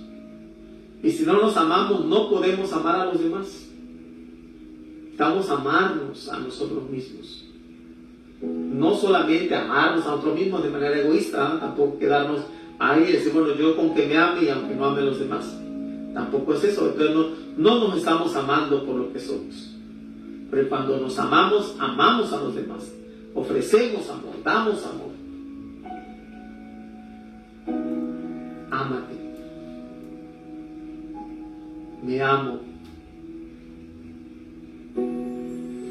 Y 1.01 1.09
si 1.09 1.23
no 1.23 1.41
nos 1.41 1.55
amamos, 1.55 2.03
no 2.03 2.29
podemos 2.29 2.73
amar 2.73 2.99
a 2.99 3.05
los 3.05 3.23
demás. 3.23 3.69
Estamos 5.11 5.49
a 5.49 5.53
amarnos 5.53 6.27
a 6.27 6.39
nosotros 6.39 6.89
mismos. 6.89 7.45
No 8.41 8.93
solamente 8.93 9.55
amarnos 9.55 10.05
a 10.05 10.09
nosotros 10.09 10.35
mismos 10.35 10.63
de 10.63 10.69
manera 10.69 10.99
egoísta, 10.99 11.59
tampoco 11.61 11.97
quedarnos 11.97 12.41
ahí 12.77 13.05
y 13.07 13.13
decir, 13.13 13.31
bueno, 13.31 13.55
yo 13.55 13.77
con 13.77 13.95
que 13.95 14.05
me 14.05 14.17
ame 14.17 14.43
y 14.43 14.49
aunque 14.49 14.75
no 14.75 14.83
ame 14.83 14.99
a 14.99 15.05
los 15.05 15.17
demás. 15.17 15.62
Tampoco 16.13 16.53
es 16.53 16.63
eso. 16.63 16.87
Entonces 16.87 17.15
no, 17.15 17.27
no 17.57 17.87
nos 17.87 17.97
estamos 17.97 18.35
amando 18.35 18.85
por 18.85 18.95
lo 18.95 19.11
que 19.11 19.19
somos. 19.19 19.75
Pero 20.51 20.69
cuando 20.69 20.97
nos 20.97 21.17
amamos, 21.17 21.75
amamos 21.79 22.31
a 22.31 22.37
los 22.37 22.55
demás. 22.55 22.91
Ofrecemos 23.33 24.09
amor, 24.09 24.35
damos 24.43 24.85
amor. 24.85 25.13
ámate. 28.73 29.15
Me 32.03 32.21
amo. 32.21 32.59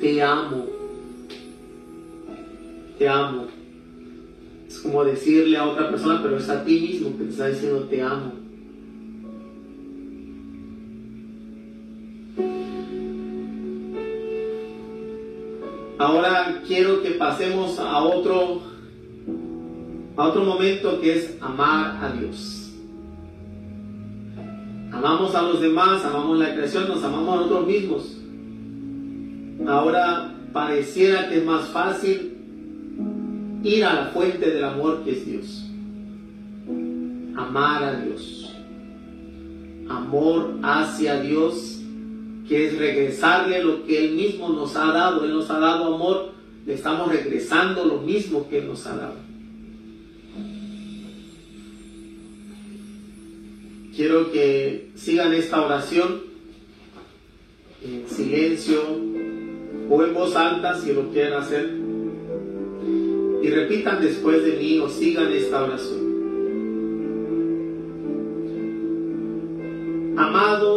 Te 0.01 0.23
amo. 0.23 0.66
Te 2.99 3.09
amo. 3.09 3.47
Es 4.68 4.79
como 4.81 5.05
decirle 5.05 5.57
a 5.57 5.68
otra 5.68 5.91
persona, 5.91 6.20
pero 6.23 6.37
es 6.37 6.49
a 6.49 6.64
ti 6.64 6.81
mismo 6.81 7.16
que 7.16 7.25
te 7.25 7.31
está 7.31 7.49
diciendo 7.49 7.85
te 7.85 8.03
amo. 8.03 8.41
Ahora 16.03 16.62
quiero 16.66 17.00
que 17.00 17.12
pasemos 17.12 17.78
a 17.78 18.03
otro 18.03 18.61
a 20.16 20.24
otro 20.26 20.44
momento 20.44 21.00
que 21.00 21.16
es 21.16 21.36
amar 21.40 21.96
a 22.03 22.11
Dios. 22.11 22.72
Amamos 24.90 25.32
a 25.36 25.42
los 25.42 25.61
demás, 25.61 26.05
amamos 26.05 26.40
la 26.40 26.55
creación, 26.55 26.88
nos 26.88 27.05
amamos 27.05 27.28
a 27.28 27.36
nosotros 27.36 27.66
mismos. 27.68 28.18
Ahora 29.64 30.34
pareciera 30.53 31.28
que 31.28 31.38
es 31.38 31.44
más 31.44 31.68
fácil 31.68 32.36
ir 33.62 33.84
a 33.84 33.94
la 33.94 34.07
fuente 34.07 34.50
del 34.50 34.64
amor 34.64 35.05
que 35.05 35.12
es 35.12 35.24
Dios. 35.24 35.70
Amar 37.36 37.84
a 37.84 38.00
Dios. 38.00 38.53
Amor 39.88 40.57
hacia 40.64 41.20
Dios, 41.20 41.72
que 42.49 42.66
es 42.66 42.78
regresarle 42.78 43.62
lo 43.62 43.84
que 43.84 44.05
Él 44.05 44.12
mismo 44.12 44.49
nos 44.49 44.76
ha 44.76 44.86
dado. 44.93 45.24
Él 45.24 45.32
nos 45.32 45.51
ha 45.51 45.59
dado 45.59 45.95
amor, 45.95 46.32
le 46.66 46.74
estamos 46.74 47.11
regresando 47.11 47.84
lo 47.84 47.99
mismo 47.99 48.49
que 48.49 48.59
Él 48.59 48.68
nos 48.68 48.86
ha 48.86 48.97
dado. 48.97 49.16
Quiero 53.95 54.32
que 54.32 54.90
sigan 54.95 55.34
esta 55.34 55.62
oración 55.62 56.22
en 57.84 58.09
silencio 58.09 58.80
o 59.90 60.03
en 60.03 60.14
voz 60.14 60.34
alta 60.34 60.80
si 60.80 60.93
lo 60.93 61.11
quieren 61.11 61.34
hacer. 61.34 61.78
Y 63.43 63.51
repitan 63.51 64.01
después 64.01 64.45
de 64.45 64.57
mí 64.57 64.78
o 64.78 64.88
sigan 64.88 65.30
esta 65.32 65.64
oración. 65.64 66.01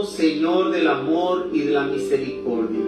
Señor 0.04 0.72
del 0.72 0.88
amor 0.88 1.50
y 1.54 1.62
de 1.62 1.72
la 1.72 1.84
misericordia, 1.88 2.86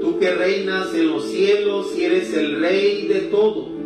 tú 0.00 0.18
que 0.18 0.34
reinas 0.34 0.94
en 0.94 1.08
los 1.08 1.24
cielos 1.24 1.94
y 1.96 2.04
eres 2.04 2.34
el 2.34 2.60
rey 2.60 3.06
de 3.06 3.20
todo 3.30 3.80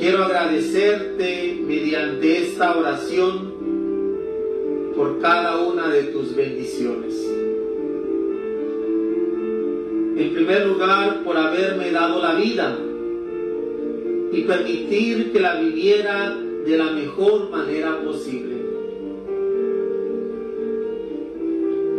Quiero 0.00 0.24
agradecerte 0.24 1.60
mediante 1.62 2.38
esta 2.38 2.74
oración 2.74 3.52
por 4.96 5.20
cada 5.20 5.58
una 5.58 5.88
de 5.88 6.04
tus 6.04 6.34
bendiciones. 6.34 7.14
En 10.16 10.32
primer 10.32 10.66
lugar, 10.68 11.22
por 11.22 11.36
haberme 11.36 11.90
dado 11.90 12.22
la 12.22 12.34
vida 12.34 12.78
y 14.32 14.40
permitir 14.44 15.32
que 15.32 15.40
la 15.40 15.60
viviera 15.60 16.34
de 16.66 16.76
la 16.76 16.92
mejor 16.92 17.50
manera 17.50 18.02
posible. 18.04 18.56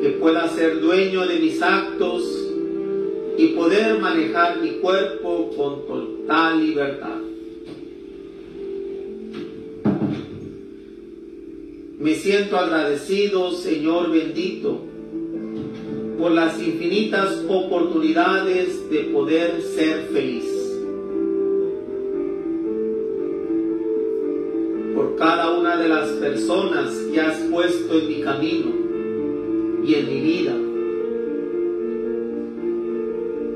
Que 0.01 0.09
pueda 0.19 0.47
ser 0.49 0.79
dueño 0.81 1.25
de 1.27 1.39
mis 1.39 1.61
actos 1.61 2.23
y 3.37 3.47
poder 3.49 3.99
manejar 3.99 4.59
mi 4.59 4.71
cuerpo 4.79 5.51
con 5.55 5.85
total 5.85 6.65
libertad. 6.65 7.17
Me 11.99 12.15
siento 12.15 12.57
agradecido, 12.57 13.51
Señor 13.51 14.09
bendito, 14.11 14.79
por 16.17 16.31
las 16.31 16.59
infinitas 16.59 17.43
oportunidades 17.47 18.89
de 18.89 18.99
poder 19.01 19.61
ser 19.61 20.07
feliz. 20.11 20.50
Personas 26.41 26.91
que 27.13 27.21
has 27.21 27.37
puesto 27.51 27.99
en 27.99 28.07
mi 28.07 28.21
camino 28.21 28.71
y 29.85 29.93
en 29.93 30.07
mi 30.07 30.21
vida. 30.21 30.55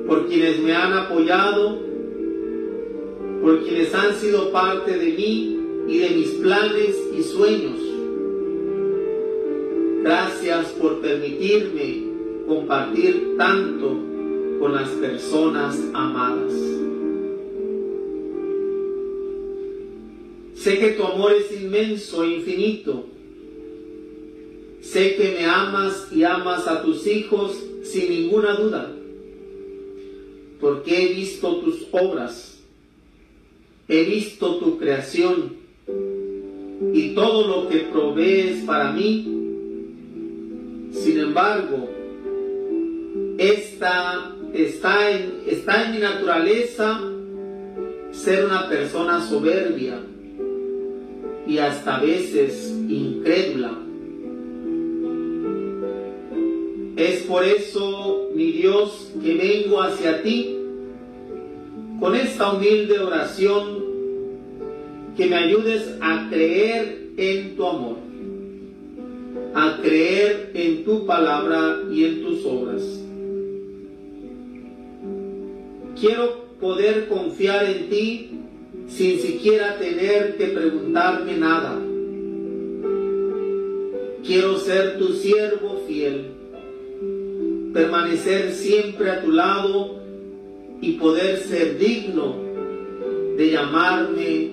Por 0.08 0.28
quienes 0.28 0.60
me 0.60 0.76
han 0.76 0.94
apoyado, 0.94 1.80
por 3.42 3.64
quienes 3.64 3.94
han 3.94 4.14
sido 4.16 4.52
parte 4.52 4.98
de 5.00 5.14
mí 5.14 5.60
y 5.88 5.98
de 5.98 6.10
mis 6.12 6.30
planes 6.36 6.96
y 7.18 7.24
sueños. 7.24 7.80
Gracias 10.04 10.68
por 10.80 11.02
permitirme 11.02 12.04
compartir 12.48 13.36
tanto 13.38 13.98
con 14.60 14.74
las 14.74 14.90
personas 14.90 15.82
amadas. 15.94 16.75
Sé 20.66 20.80
que 20.80 20.94
tu 20.94 21.04
amor 21.04 21.32
es 21.32 21.52
inmenso 21.62 22.24
e 22.24 22.38
infinito. 22.38 23.06
Sé 24.82 25.16
que 25.16 25.36
me 25.38 25.46
amas 25.46 26.08
y 26.12 26.24
amas 26.24 26.68
a 26.68 26.82
tus 26.82 27.06
hijos 27.06 27.64
sin 27.84 28.10
ninguna 28.10 28.56
duda, 28.56 28.92
porque 30.60 31.04
he 31.04 31.14
visto 31.14 31.58
tus 31.58 31.86
obras, 31.92 32.64
he 33.88 34.06
visto 34.06 34.56
tu 34.56 34.80
creación 34.80 35.54
y 36.94 37.10
todo 37.10 37.48
lo 37.48 37.70
que 37.70 37.82
provees 37.82 38.64
para 38.66 38.92
mí. 38.92 39.24
Sin 40.94 41.20
embargo, 41.20 41.88
esta, 43.38 44.36
está, 44.52 45.12
en, 45.12 45.44
está 45.46 45.86
en 45.86 45.92
mi 45.92 46.00
naturaleza 46.00 47.00
ser 48.12 48.46
una 48.46 48.68
persona 48.68 49.24
soberbia 49.30 50.02
y 51.48 51.58
hasta 51.58 52.00
veces 52.00 52.74
incrédula. 52.90 53.78
Es 56.98 57.24
por 57.24 57.44
eso, 57.44 58.30
mi 58.36 58.52
Dios, 58.52 59.12
que 59.22 59.34
vengo 59.36 59.82
hacia 59.82 60.24
ti 60.24 60.58
con 62.00 62.16
esta 62.16 62.54
humilde 62.54 63.00
oración 63.00 63.84
que 65.18 65.28
me 65.28 65.36
ayudes 65.36 65.98
a 66.02 66.28
creer 66.30 67.10
en 67.18 67.56
tu 67.56 67.66
amor, 67.66 67.98
a 69.54 69.80
creer 69.82 70.52
en 70.54 70.84
tu 70.84 71.06
palabra 71.06 71.80
y 71.92 72.06
en 72.06 72.22
tus 72.22 72.46
obras 72.46 72.82
Quiero 76.00 76.46
poder 76.60 77.08
confiar 77.08 77.66
en 77.66 77.90
ti 77.90 78.32
sin 78.88 79.20
siquiera 79.20 79.78
tener 79.78 80.38
que 80.38 80.48
preguntarme 80.48 81.38
nada. 81.38 81.80
Quiero 84.26 84.58
ser 84.58 84.98
tu 84.98 85.14
siervo 85.14 85.84
fiel, 85.88 86.32
permanecer 87.74 88.54
siempre 88.54 89.12
a 89.12 89.22
tu 89.22 89.32
lado 89.32 90.00
y 90.82 90.94
poder 90.94 91.38
ser 91.40 91.78
digno 91.78 92.36
de 93.38 93.52
llamarme 93.52 94.50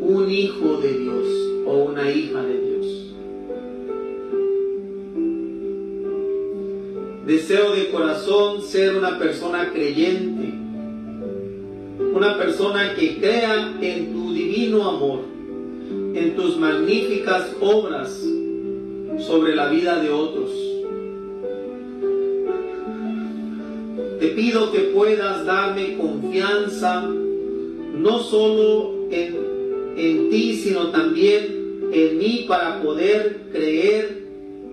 un 0.00 0.30
hijo 0.30 0.78
de 0.78 0.98
Dios 0.98 1.26
o 1.66 1.84
una 1.84 2.10
hija 2.10 2.42
de 2.42 2.60
Dios. 2.60 2.68
Deseo 7.26 7.74
de 7.74 7.90
corazón 7.90 8.62
ser 8.62 8.96
una 8.96 9.18
persona 9.18 9.70
creyente 9.72 10.47
una 12.18 12.36
persona 12.36 12.96
que 12.96 13.16
crea 13.18 13.78
en 13.80 14.12
tu 14.12 14.32
divino 14.32 14.88
amor, 14.88 15.20
en 16.14 16.34
tus 16.34 16.56
magníficas 16.56 17.54
obras 17.60 18.10
sobre 19.20 19.54
la 19.54 19.68
vida 19.68 20.02
de 20.02 20.10
otros. 20.10 20.50
Te 24.18 24.28
pido 24.30 24.72
que 24.72 24.80
puedas 24.92 25.46
darme 25.46 25.96
confianza, 25.96 27.02
no 27.02 28.18
solo 28.18 28.94
en, 29.12 29.36
en 29.96 30.30
ti, 30.30 30.56
sino 30.56 30.88
también 30.88 31.90
en 31.92 32.18
mí 32.18 32.46
para 32.48 32.82
poder 32.82 33.42
creer 33.52 34.24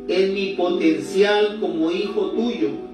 en 0.07 0.33
mi 0.33 0.53
potencial 0.53 1.59
como 1.59 1.91
hijo 1.91 2.31
tuyo 2.31 2.84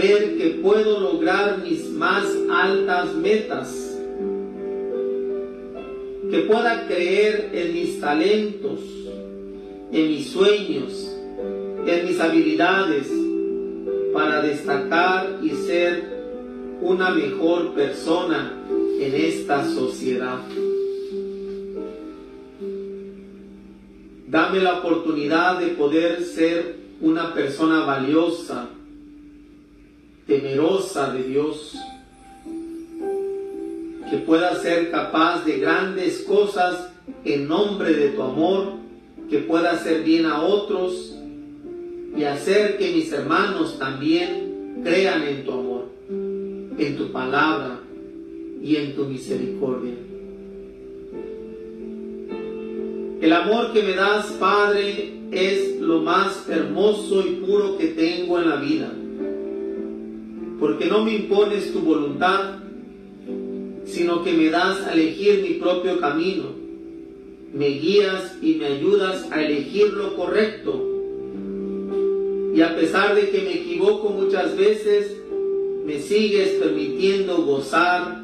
que 0.00 0.58
puedo 0.62 0.98
lograr 0.98 1.58
mis 1.62 1.90
más 1.90 2.24
altas 2.50 3.14
metas, 3.16 3.98
que 6.30 6.38
pueda 6.48 6.86
creer 6.86 7.50
en 7.52 7.74
mis 7.74 8.00
talentos, 8.00 8.80
en 9.92 10.08
mis 10.08 10.30
sueños, 10.30 11.14
en 11.86 12.06
mis 12.06 12.18
habilidades, 12.18 13.08
para 14.14 14.40
destacar 14.40 15.38
y 15.42 15.50
ser 15.50 16.02
una 16.80 17.10
mejor 17.10 17.74
persona 17.74 18.54
en 18.98 19.14
esta 19.14 19.66
sociedad. 19.66 20.38
Dame 24.28 24.60
la 24.60 24.78
oportunidad 24.78 25.58
de 25.58 25.68
poder 25.68 26.22
ser 26.22 26.76
una 27.02 27.34
persona 27.34 27.84
valiosa, 27.84 28.68
temerosa 30.30 31.12
de 31.12 31.24
Dios, 31.24 31.76
que 34.08 34.16
pueda 34.18 34.54
ser 34.62 34.92
capaz 34.92 35.44
de 35.44 35.58
grandes 35.58 36.20
cosas 36.20 36.92
en 37.24 37.48
nombre 37.48 37.92
de 37.92 38.10
tu 38.10 38.22
amor, 38.22 38.74
que 39.28 39.38
pueda 39.38 39.72
hacer 39.72 40.04
bien 40.04 40.26
a 40.26 40.42
otros 40.42 41.16
y 42.16 42.22
hacer 42.22 42.78
que 42.78 42.92
mis 42.92 43.12
hermanos 43.12 43.76
también 43.80 44.82
crean 44.84 45.24
en 45.24 45.44
tu 45.44 45.50
amor, 45.50 45.86
en 46.08 46.96
tu 46.96 47.10
palabra 47.10 47.80
y 48.62 48.76
en 48.76 48.94
tu 48.94 49.06
misericordia. 49.06 49.94
El 53.20 53.32
amor 53.32 53.72
que 53.72 53.82
me 53.82 53.94
das, 53.94 54.26
Padre, 54.38 55.12
es 55.32 55.80
lo 55.80 56.02
más 56.02 56.48
hermoso 56.48 57.20
y 57.26 57.44
puro 57.44 57.76
que 57.76 57.88
tengo 57.88 58.38
en 58.38 58.48
la 58.48 58.56
vida 58.56 58.92
porque 60.60 60.84
no 60.84 61.02
me 61.02 61.14
impones 61.14 61.72
tu 61.72 61.80
voluntad, 61.80 62.56
sino 63.86 64.22
que 64.22 64.34
me 64.34 64.50
das 64.50 64.86
a 64.86 64.92
elegir 64.92 65.40
mi 65.42 65.54
propio 65.54 65.98
camino. 65.98 66.44
Me 67.54 67.68
guías 67.68 68.36
y 68.42 68.54
me 68.54 68.66
ayudas 68.66 69.26
a 69.32 69.42
elegir 69.42 69.94
lo 69.94 70.14
correcto. 70.14 70.86
Y 72.54 72.60
a 72.60 72.76
pesar 72.76 73.14
de 73.14 73.30
que 73.30 73.40
me 73.40 73.54
equivoco 73.54 74.10
muchas 74.10 74.54
veces, 74.56 75.16
me 75.86 75.98
sigues 75.98 76.50
permitiendo 76.50 77.38
gozar 77.38 78.22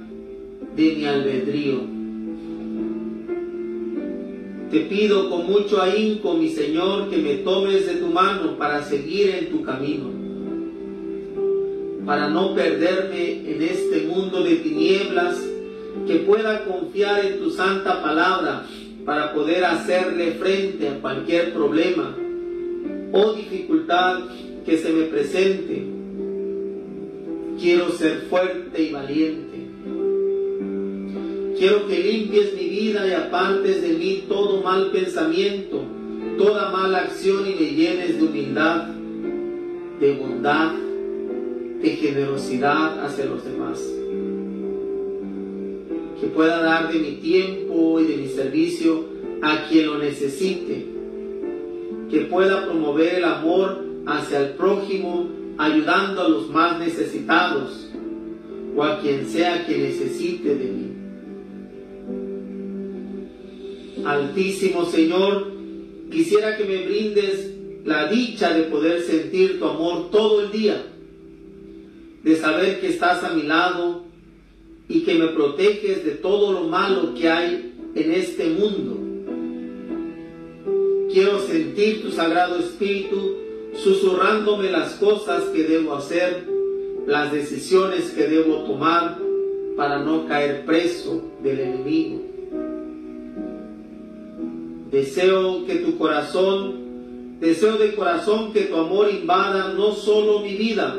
de 0.76 0.92
mi 0.94 1.06
albedrío. 1.06 1.80
Te 4.70 4.80
pido 4.80 5.30
con 5.30 5.46
mucho 5.46 5.80
ahínco, 5.80 6.34
mi 6.34 6.50
Señor, 6.50 7.08
que 7.08 7.16
me 7.16 7.36
tomes 7.36 7.86
de 7.86 7.94
tu 7.94 8.08
mano 8.08 8.58
para 8.58 8.84
seguir 8.84 9.30
en 9.30 9.50
tu 9.50 9.62
camino 9.62 10.15
para 12.06 12.28
no 12.28 12.54
perderme 12.54 13.50
en 13.50 13.62
este 13.62 14.02
mundo 14.06 14.44
de 14.44 14.56
tinieblas, 14.56 15.42
que 16.06 16.16
pueda 16.18 16.64
confiar 16.64 17.24
en 17.24 17.40
tu 17.40 17.50
santa 17.50 18.00
palabra 18.00 18.64
para 19.04 19.34
poder 19.34 19.64
hacerle 19.64 20.32
frente 20.32 20.88
a 20.88 21.00
cualquier 21.00 21.52
problema 21.52 22.16
o 23.12 23.32
dificultad 23.32 24.20
que 24.64 24.78
se 24.78 24.92
me 24.92 25.04
presente. 25.04 25.84
Quiero 27.60 27.90
ser 27.90 28.26
fuerte 28.30 28.82
y 28.82 28.92
valiente. 28.92 29.56
Quiero 31.58 31.88
que 31.88 31.98
limpies 31.98 32.54
mi 32.54 32.68
vida 32.68 33.08
y 33.08 33.12
apartes 33.12 33.82
de 33.82 33.94
mí 33.94 34.24
todo 34.28 34.62
mal 34.62 34.90
pensamiento, 34.92 35.82
toda 36.38 36.70
mala 36.70 36.98
acción 36.98 37.46
y 37.48 37.54
me 37.54 37.70
llenes 37.70 38.20
de 38.20 38.26
humildad, 38.26 38.88
de 39.98 40.12
bondad 40.12 40.85
de 41.86 41.96
generosidad 41.96 43.04
hacia 43.04 43.26
los 43.26 43.44
demás. 43.44 43.80
Que 46.20 46.26
pueda 46.28 46.60
dar 46.60 46.92
de 46.92 46.98
mi 46.98 47.12
tiempo 47.12 48.00
y 48.00 48.04
de 48.06 48.16
mi 48.16 48.28
servicio 48.28 49.04
a 49.40 49.68
quien 49.68 49.86
lo 49.86 49.98
necesite. 49.98 50.84
Que 52.10 52.20
pueda 52.22 52.64
promover 52.64 53.14
el 53.16 53.24
amor 53.24 53.84
hacia 54.06 54.40
el 54.40 54.54
prójimo 54.54 55.28
ayudando 55.58 56.22
a 56.22 56.28
los 56.28 56.50
más 56.50 56.78
necesitados 56.80 57.88
o 58.74 58.82
a 58.82 59.00
quien 59.00 59.26
sea 59.26 59.64
que 59.64 59.78
necesite 59.78 60.54
de 60.56 60.64
mí. 60.64 60.92
Altísimo 64.04 64.84
Señor, 64.86 65.52
quisiera 66.10 66.56
que 66.56 66.64
me 66.64 66.84
brindes 66.84 67.54
la 67.84 68.08
dicha 68.08 68.52
de 68.52 68.64
poder 68.64 69.02
sentir 69.02 69.60
tu 69.60 69.64
amor 69.66 70.10
todo 70.10 70.42
el 70.42 70.50
día, 70.50 70.82
de 72.26 72.34
saber 72.34 72.80
que 72.80 72.88
estás 72.88 73.22
a 73.22 73.30
mi 73.30 73.44
lado 73.44 74.02
y 74.88 75.02
que 75.02 75.14
me 75.14 75.28
proteges 75.28 76.04
de 76.04 76.10
todo 76.10 76.52
lo 76.52 76.64
malo 76.64 77.14
que 77.14 77.28
hay 77.28 77.72
en 77.94 78.12
este 78.12 78.46
mundo. 78.46 78.98
Quiero 81.08 81.38
sentir 81.38 82.02
tu 82.02 82.10
Sagrado 82.10 82.58
Espíritu 82.58 83.36
susurrándome 83.74 84.72
las 84.72 84.94
cosas 84.94 85.44
que 85.50 85.62
debo 85.62 85.94
hacer, 85.94 86.48
las 87.06 87.30
decisiones 87.30 88.10
que 88.10 88.26
debo 88.26 88.64
tomar 88.64 89.18
para 89.76 90.00
no 90.00 90.26
caer 90.26 90.66
preso 90.66 91.22
del 91.44 91.60
enemigo. 91.60 92.22
Deseo 94.90 95.64
que 95.64 95.76
tu 95.76 95.96
corazón, 95.96 97.38
deseo 97.38 97.76
de 97.76 97.94
corazón 97.94 98.52
que 98.52 98.62
tu 98.62 98.74
amor 98.74 99.10
invada 99.12 99.72
no 99.74 99.92
solo 99.92 100.40
mi 100.40 100.56
vida, 100.56 100.96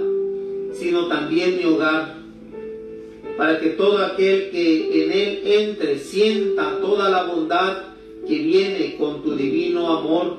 sino 0.80 1.07
también 1.07 1.57
mi 1.57 1.65
hogar, 1.65 2.15
para 3.38 3.59
que 3.59 3.69
todo 3.69 4.03
aquel 4.03 4.49
que 4.49 5.03
en 5.03 5.11
él 5.11 5.41
entre 5.45 5.99
sienta 5.99 6.80
toda 6.82 7.09
la 7.09 7.23
bondad 7.23 7.78
que 8.28 8.39
viene 8.39 8.95
con 8.97 9.23
tu 9.23 9.36
divino 9.36 9.97
amor 9.97 10.38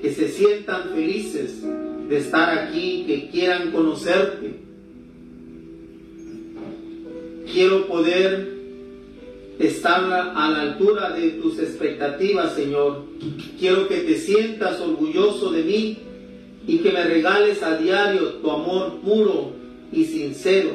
que 0.00 0.12
se 0.12 0.28
sientan 0.28 0.90
felices 0.94 1.62
de 2.08 2.18
estar 2.18 2.58
aquí, 2.58 3.04
que 3.06 3.28
quieran 3.30 3.72
conocerte. 3.72 4.60
Quiero 7.52 7.86
poder 7.86 8.56
estar 9.58 10.04
a 10.04 10.50
la 10.50 10.62
altura 10.62 11.10
de 11.10 11.30
tus 11.30 11.58
expectativas, 11.58 12.54
Señor. 12.54 13.04
Quiero 13.58 13.88
que 13.88 13.98
te 13.98 14.16
sientas 14.16 14.80
orgulloso 14.80 15.50
de 15.50 15.62
mí 15.62 15.98
y 16.66 16.78
que 16.78 16.92
me 16.92 17.04
regales 17.04 17.62
a 17.62 17.76
diario 17.76 18.34
tu 18.34 18.50
amor 18.50 19.00
puro 19.04 19.52
y 19.92 20.04
sincero. 20.04 20.70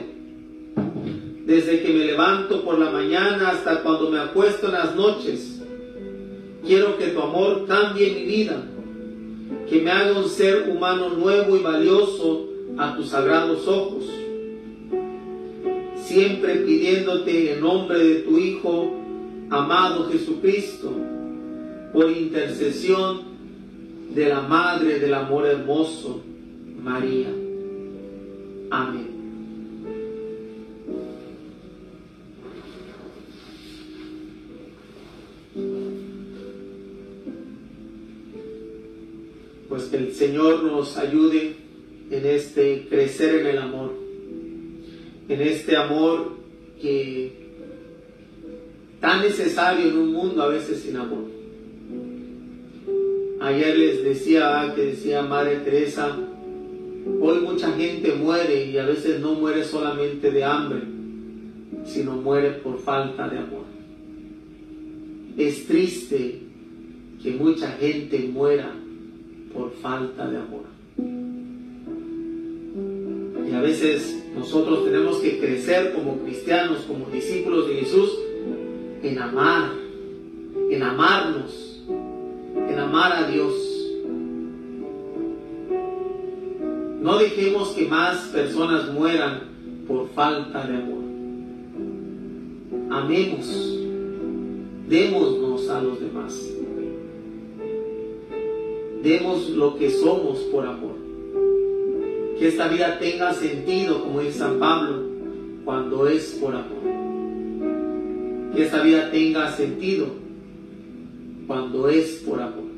Desde 1.45 1.82
que 1.82 1.93
me 1.93 2.05
levanto 2.05 2.64
por 2.64 2.80
la 2.80 2.91
mañana 2.91 3.49
hasta 3.49 3.82
cuando 3.82 4.09
me 4.09 4.20
acuesto 4.20 4.68
en 4.68 4.74
las 4.74 4.95
noches, 4.95 5.62
quiero 6.66 6.97
que 6.97 7.07
tu 7.07 7.22
amor 7.22 7.66
cambie 7.68 8.12
mi 8.14 8.26
vida 8.26 8.64
que 9.72 9.80
me 9.80 9.89
haga 9.89 10.20
un 10.20 10.28
ser 10.28 10.70
humano 10.70 11.09
nuevo 11.09 11.55
y 11.55 11.62
valioso 11.62 12.49
a 12.78 12.93
tus 12.95 13.07
sagrados 13.07 13.66
ojos. 13.70 14.03
Siempre 15.95 16.55
pidiéndote 16.57 17.53
en 17.53 17.62
nombre 17.62 17.99
de 17.99 18.16
tu 18.16 18.38
Hijo, 18.38 18.93
amado 19.49 20.09
Jesucristo, 20.09 20.91
por 21.93 22.12
intercesión 22.12 23.22
de 24.14 24.28
la 24.28 24.41
Madre 24.41 24.99
del 24.99 25.14
Amor 25.14 25.45
Hermoso, 25.45 26.22
María. 26.84 27.40
Amén. 28.72 29.11
pues 39.72 39.84
que 39.84 39.95
el 39.95 40.13
Señor 40.13 40.63
nos 40.63 40.97
ayude 40.97 41.55
en 42.09 42.26
este 42.26 42.88
crecer 42.89 43.36
en 43.36 43.47
el 43.47 43.57
amor, 43.57 43.93
en 45.30 45.41
este 45.41 45.78
amor 45.78 46.34
que 46.82 47.32
tan 48.99 49.22
necesario 49.22 49.88
en 49.88 49.97
un 49.97 50.11
mundo 50.11 50.43
a 50.43 50.49
veces 50.49 50.82
sin 50.82 50.97
amor. 50.97 51.24
Ayer 53.39 53.78
les 53.78 54.03
decía 54.03 54.74
que 54.76 54.88
decía 54.88 55.22
Madre 55.22 55.55
Teresa, 55.59 56.17
mucha 57.52 57.72
gente 57.74 58.14
muere 58.14 58.66
y 58.66 58.78
a 58.78 58.86
veces 58.86 59.20
no 59.20 59.34
muere 59.34 59.66
solamente 59.66 60.32
de 60.32 60.43
hambre, 60.43 60.82
sino 61.86 62.14
muere 62.14 62.52
por 62.52 62.80
falta 62.80 63.28
de 63.28 63.39
amor. 63.39 63.66
Es 65.38 65.68
triste 65.68 66.39
que 67.22 67.32
mucha 67.32 67.72
gente 67.72 68.20
muera 68.20 68.74
por 69.54 69.72
falta 69.74 70.30
de 70.30 70.38
amor. 70.38 70.64
Y 73.49 73.54
a 73.54 73.62
veces 73.62 74.24
nosotros 74.36 74.86
tenemos 74.86 75.18
que 75.18 75.39
crecer 75.39 75.93
como 75.93 76.20
cristianos, 76.20 76.86
como 76.88 77.10
discípulos 77.10 77.68
de 77.68 77.76
Jesús, 77.76 78.18
en 79.04 79.20
amar, 79.20 79.74
en 80.70 80.84
amarnos, 80.84 81.84
en 82.70 82.80
amar 82.80 83.12
a 83.12 83.28
Dios. 83.30 83.70
No 87.02 87.18
dejemos 87.18 87.70
que 87.70 87.88
más 87.88 88.28
personas 88.28 88.93
mueran 88.93 89.41
por 89.88 90.08
falta 90.10 90.68
de 90.68 90.78
amor. 90.78 91.02
Amemos, 92.91 93.80
démonos 94.88 95.68
a 95.68 95.82
los 95.82 95.99
demás. 95.99 96.47
Demos 99.02 99.49
lo 99.49 99.78
que 99.78 99.89
somos 99.89 100.41
por 100.52 100.64
amor. 100.64 100.95
Que 102.38 102.49
esta 102.49 102.68
vida 102.68 102.99
tenga 102.99 103.34
sentido, 103.34 104.04
como 104.04 104.20
dice 104.20 104.38
San 104.38 104.60
Pablo, 104.60 105.02
cuando 105.66 106.08
es 106.08 106.38
por 106.39 106.54
amor. 106.54 106.84
Que 108.56 108.64
esta 108.64 108.84
vida 108.84 109.10
tenga 109.10 109.52
sentido 109.54 110.06
cuando 111.47 111.89
es 111.89 112.24
por 112.28 112.39
amor. 112.39 112.70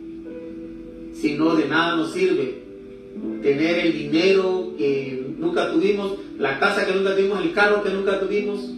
Si 1.14 1.34
no, 1.34 1.56
de 1.56 1.68
nada 1.68 1.98
nos 1.98 2.14
sirve 2.14 2.63
tener 3.42 3.80
el 3.80 3.94
dinero 3.94 4.74
que 4.78 5.36
nunca 5.38 5.72
tuvimos, 5.72 6.16
la 6.38 6.60
casa 6.60 6.86
que 6.86 6.94
nunca 6.94 7.16
tuvimos, 7.16 7.42
el 7.42 7.54
carro 7.54 7.84
que 7.84 7.90
nunca 7.90 8.20
tuvimos, 8.20 8.70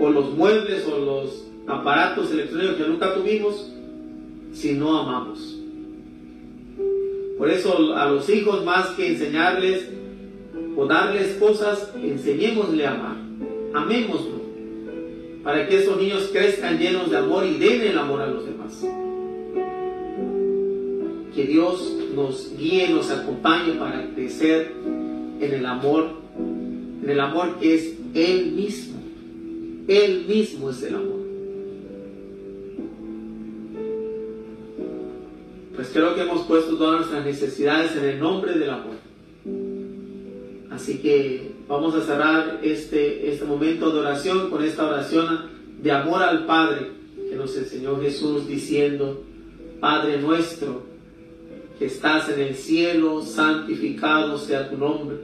o 0.00 0.10
los 0.10 0.36
muebles 0.36 0.86
o 0.86 0.98
los 0.98 1.46
aparatos 1.66 2.30
electrónicos 2.30 2.76
que 2.76 2.88
nunca 2.88 3.14
tuvimos, 3.14 3.72
si 4.52 4.72
no 4.72 4.98
amamos. 4.98 5.58
Por 7.38 7.50
eso 7.50 7.94
a 7.94 8.10
los 8.10 8.28
hijos 8.28 8.64
más 8.64 8.88
que 8.90 9.08
enseñarles 9.08 9.88
o 10.76 10.86
darles 10.86 11.34
cosas, 11.34 11.92
enseñémosle 12.02 12.86
a 12.86 12.94
amar. 12.94 13.16
Amémoslo. 13.74 14.38
Para 15.44 15.66
que 15.68 15.78
esos 15.78 15.96
niños 15.96 16.30
crezcan 16.32 16.78
llenos 16.78 17.10
de 17.10 17.16
amor 17.16 17.46
y 17.46 17.54
den 17.54 17.82
el 17.82 17.98
amor 17.98 18.22
a 18.22 18.26
los 18.26 18.44
demás. 18.44 18.84
Que 21.34 21.46
Dios 21.46 21.97
nos 22.18 22.56
guíe, 22.56 22.88
nos 22.90 23.10
acompañe 23.10 23.74
para 23.74 24.08
crecer 24.14 24.72
en 25.40 25.54
el 25.54 25.64
amor, 25.64 26.08
en 26.36 27.08
el 27.08 27.20
amor 27.20 27.58
que 27.60 27.74
es 27.74 27.94
Él 28.14 28.52
mismo. 28.52 28.98
Él 29.88 30.24
mismo 30.28 30.70
es 30.70 30.82
el 30.82 30.94
amor. 30.94 31.18
pues 35.78 35.90
creo 35.92 36.12
que 36.16 36.22
hemos 36.22 36.44
puesto 36.44 36.76
todas 36.76 36.96
nuestras 36.96 37.24
necesidades 37.24 37.94
en 37.94 38.04
el 38.04 38.18
nombre 38.18 38.58
del 38.58 38.68
amor. 38.68 38.96
Así 40.72 40.98
que 40.98 41.52
vamos 41.68 41.94
a 41.94 42.00
cerrar 42.00 42.58
este, 42.64 43.30
este 43.30 43.44
momento 43.44 43.92
de 43.92 44.00
oración 44.00 44.50
con 44.50 44.64
esta 44.64 44.88
oración 44.88 45.46
de 45.80 45.92
amor 45.92 46.20
al 46.24 46.46
Padre 46.46 46.90
que 47.30 47.36
nos 47.36 47.56
enseñó 47.56 47.96
Jesús 48.00 48.48
diciendo, 48.48 49.22
Padre 49.78 50.20
nuestro, 50.20 50.82
que 51.78 51.86
estás 51.86 52.28
en 52.30 52.40
el 52.40 52.54
cielo, 52.54 53.22
santificado 53.22 54.38
sea 54.38 54.68
tu 54.70 54.76
nombre. 54.76 55.16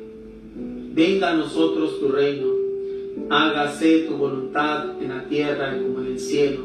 Venga 0.94 1.30
a 1.30 1.34
nosotros 1.34 1.98
tu 2.00 2.08
reino. 2.08 2.52
Hágase 3.30 4.06
tu 4.08 4.16
voluntad 4.16 5.00
en 5.02 5.08
la 5.08 5.24
tierra 5.24 5.76
como 5.76 6.00
en 6.00 6.12
el 6.12 6.18
cielo. 6.18 6.64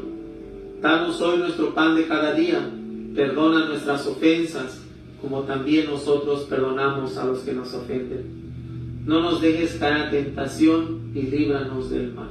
Danos 0.80 1.20
hoy 1.20 1.38
nuestro 1.38 1.74
pan 1.74 1.96
de 1.96 2.06
cada 2.06 2.34
día 2.34 2.70
Perdona 3.14 3.66
nuestras 3.66 4.06
ofensas, 4.06 4.80
como 5.20 5.42
también 5.42 5.86
nosotros 5.86 6.46
perdonamos 6.48 7.16
a 7.16 7.26
los 7.26 7.40
que 7.40 7.52
nos 7.52 7.74
ofenden. 7.74 9.02
No 9.04 9.20
nos 9.20 9.40
dejes 9.40 9.74
caer 9.74 10.14
en 10.14 10.24
tentación 10.24 11.10
y 11.14 11.22
líbranos 11.22 11.90
del 11.90 12.12
mal. 12.12 12.30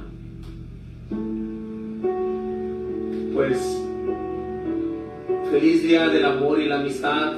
Pues, 3.34 3.82
feliz 5.50 5.82
día 5.82 6.08
del 6.08 6.24
amor 6.24 6.60
y 6.60 6.68
la 6.68 6.80
amistad. 6.80 7.34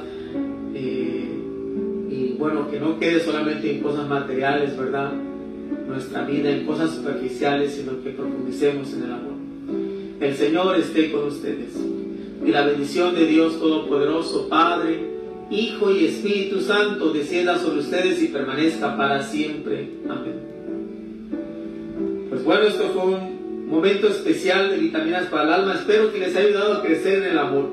Bueno, 2.43 2.69
que 2.69 2.77
no 2.77 2.99
quede 2.99 3.21
solamente 3.21 3.71
en 3.71 3.79
cosas 3.79 4.05
materiales, 4.09 4.77
¿verdad? 4.77 5.13
Nuestra 5.87 6.25
vida 6.25 6.49
en 6.49 6.65
cosas 6.65 6.93
superficiales, 6.93 7.71
sino 7.71 8.03
que 8.03 8.09
profundicemos 8.09 8.91
en 8.91 9.03
el 9.03 9.11
amor. 9.13 9.35
El 10.19 10.35
Señor 10.35 10.75
esté 10.75 11.09
con 11.09 11.27
ustedes 11.27 11.69
y 12.45 12.51
la 12.51 12.65
bendición 12.65 13.15
de 13.15 13.27
Dios 13.27 13.57
Todopoderoso, 13.61 14.49
Padre, 14.49 15.09
Hijo 15.49 15.89
y 15.89 16.07
Espíritu 16.07 16.59
Santo, 16.59 17.13
descienda 17.13 17.57
sobre 17.59 17.79
ustedes 17.79 18.21
y 18.21 18.27
permanezca 18.27 18.97
para 18.97 19.23
siempre. 19.23 19.91
Amén. 20.09 20.35
Pues 22.29 22.43
bueno, 22.43 22.63
esto 22.63 22.89
fue 22.93 23.03
un 23.05 23.69
momento 23.69 24.09
especial 24.09 24.69
de 24.69 24.79
vitaminas 24.79 25.27
para 25.27 25.43
el 25.43 25.53
alma. 25.61 25.75
Espero 25.75 26.11
que 26.11 26.19
les 26.19 26.35
haya 26.35 26.47
ayudado 26.49 26.73
a 26.73 26.83
crecer 26.83 27.19
en 27.19 27.31
el 27.31 27.37
amor. 27.39 27.69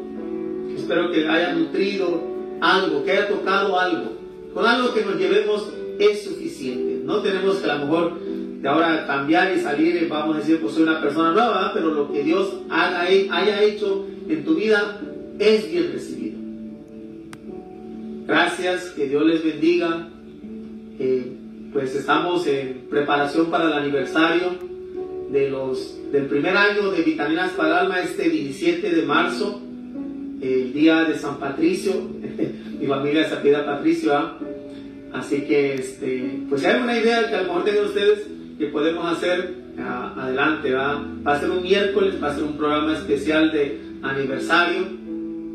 Espero 0.77 1.11
que 1.11 1.27
haya 1.27 1.55
nutrido 1.55 2.23
algo, 2.61 3.03
que 3.03 3.11
haya 3.11 3.27
tocado 3.27 3.77
algo. 3.77 4.20
Con 4.55 4.67
algo 4.67 4.93
que 4.93 5.05
nos 5.05 5.17
llevemos 5.17 5.73
es 5.99 6.25
suficiente. 6.25 7.03
No 7.05 7.21
tenemos 7.21 7.57
que 7.57 7.71
a 7.71 7.77
lo 7.77 7.87
mejor 7.87 8.19
de 8.61 8.69
ahora 8.69 9.07
cambiar 9.07 9.57
y 9.57 9.61
salir, 9.61 10.07
vamos 10.09 10.37
a 10.37 10.39
decir, 10.41 10.61
pues 10.61 10.75
soy 10.75 10.83
una 10.83 11.01
persona 11.01 11.33
nueva, 11.33 11.71
pero 11.73 11.95
lo 11.95 12.13
que 12.13 12.23
Dios 12.23 12.53
haga, 12.69 13.03
haya 13.03 13.63
hecho 13.63 14.07
en 14.29 14.45
tu 14.45 14.55
vida 14.55 15.01
es 15.39 15.71
bien 15.71 15.93
recibido. 15.93 16.39
Gracias, 18.27 18.91
que 18.91 19.09
Dios 19.09 19.25
les 19.25 19.43
bendiga. 19.43 20.09
Eh, 20.99 21.33
pues 21.73 21.95
estamos 21.95 22.47
en 22.47 22.87
preparación 22.91 23.51
para 23.51 23.69
el 23.69 23.73
aniversario 23.73 24.55
de 25.31 25.49
los, 25.49 25.97
del 26.13 26.27
primer 26.27 26.57
año 26.57 26.91
de 26.91 27.03
Vitaminas 27.03 27.53
para 27.53 27.69
el 27.69 27.75
Alma, 27.87 28.01
este 28.01 28.29
17 28.29 28.91
de 28.91 29.03
marzo, 29.03 29.63
el 30.41 30.73
día 30.73 31.05
de 31.05 31.17
San 31.17 31.39
Patricio. 31.39 31.93
Mi 32.81 32.87
familia 32.87 33.29
se 33.29 33.37
pide 33.37 33.59
Patricio. 33.59 34.17
¿ah? 34.17 34.39
Así 35.13 35.43
que, 35.43 35.75
este, 35.75 36.41
pues 36.49 36.65
hay 36.65 36.81
una 36.81 36.99
idea 36.99 37.29
que 37.29 37.35
a 37.35 37.43
lo 37.43 37.49
mejor 37.49 37.65
tengan 37.65 37.85
ustedes 37.85 38.27
que 38.59 38.67
podemos 38.67 39.05
hacer, 39.13 39.55
ah, 39.79 40.15
adelante. 40.17 40.73
¿va? 40.73 41.05
va 41.27 41.35
a 41.35 41.41
ser 41.41 41.51
un 41.51 41.63
miércoles, 41.63 42.15
va 42.23 42.31
a 42.31 42.35
ser 42.35 42.45
un 42.45 42.57
programa 42.57 42.95
especial 42.95 43.53
de 43.53 43.81
aniversario. 44.03 44.83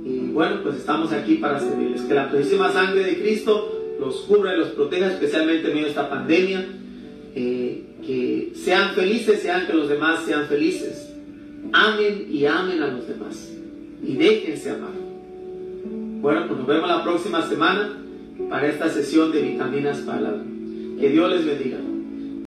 Y 0.06 0.32
bueno, 0.32 0.62
pues 0.62 0.76
estamos 0.76 1.12
aquí 1.12 1.36
para 1.36 1.60
servirles. 1.60 2.02
Que 2.02 2.14
la 2.14 2.30
preciosísima 2.30 2.72
sangre 2.72 3.04
de 3.04 3.20
Cristo 3.20 3.96
los 4.00 4.22
cubra 4.22 4.54
y 4.54 4.60
los 4.60 4.70
proteja, 4.70 5.08
especialmente 5.08 5.68
en 5.68 5.74
medio 5.74 5.86
de 5.86 5.90
esta 5.90 6.10
pandemia. 6.10 6.66
Eh, 7.36 7.82
que 8.06 8.52
sean 8.56 8.94
felices, 8.94 9.42
sean 9.42 9.66
que 9.66 9.74
los 9.74 9.90
demás 9.90 10.24
sean 10.26 10.46
felices. 10.46 11.12
Amen 11.74 12.28
y 12.30 12.46
amen 12.46 12.84
a 12.84 12.88
los 12.88 13.08
demás. 13.08 13.52
Y 14.04 14.16
déjense 14.16 14.70
amar. 14.70 15.05
Bueno, 16.26 16.48
pues 16.48 16.58
nos 16.58 16.68
vemos 16.68 16.90
la 16.90 17.04
próxima 17.04 17.40
semana 17.44 18.00
para 18.50 18.66
esta 18.66 18.90
sesión 18.90 19.32
de 19.32 19.44
vitaminas 19.44 20.00
para 20.00 20.34
Que 21.00 21.10
Dios 21.10 21.30
les 21.30 21.46
bendiga. 21.46 21.78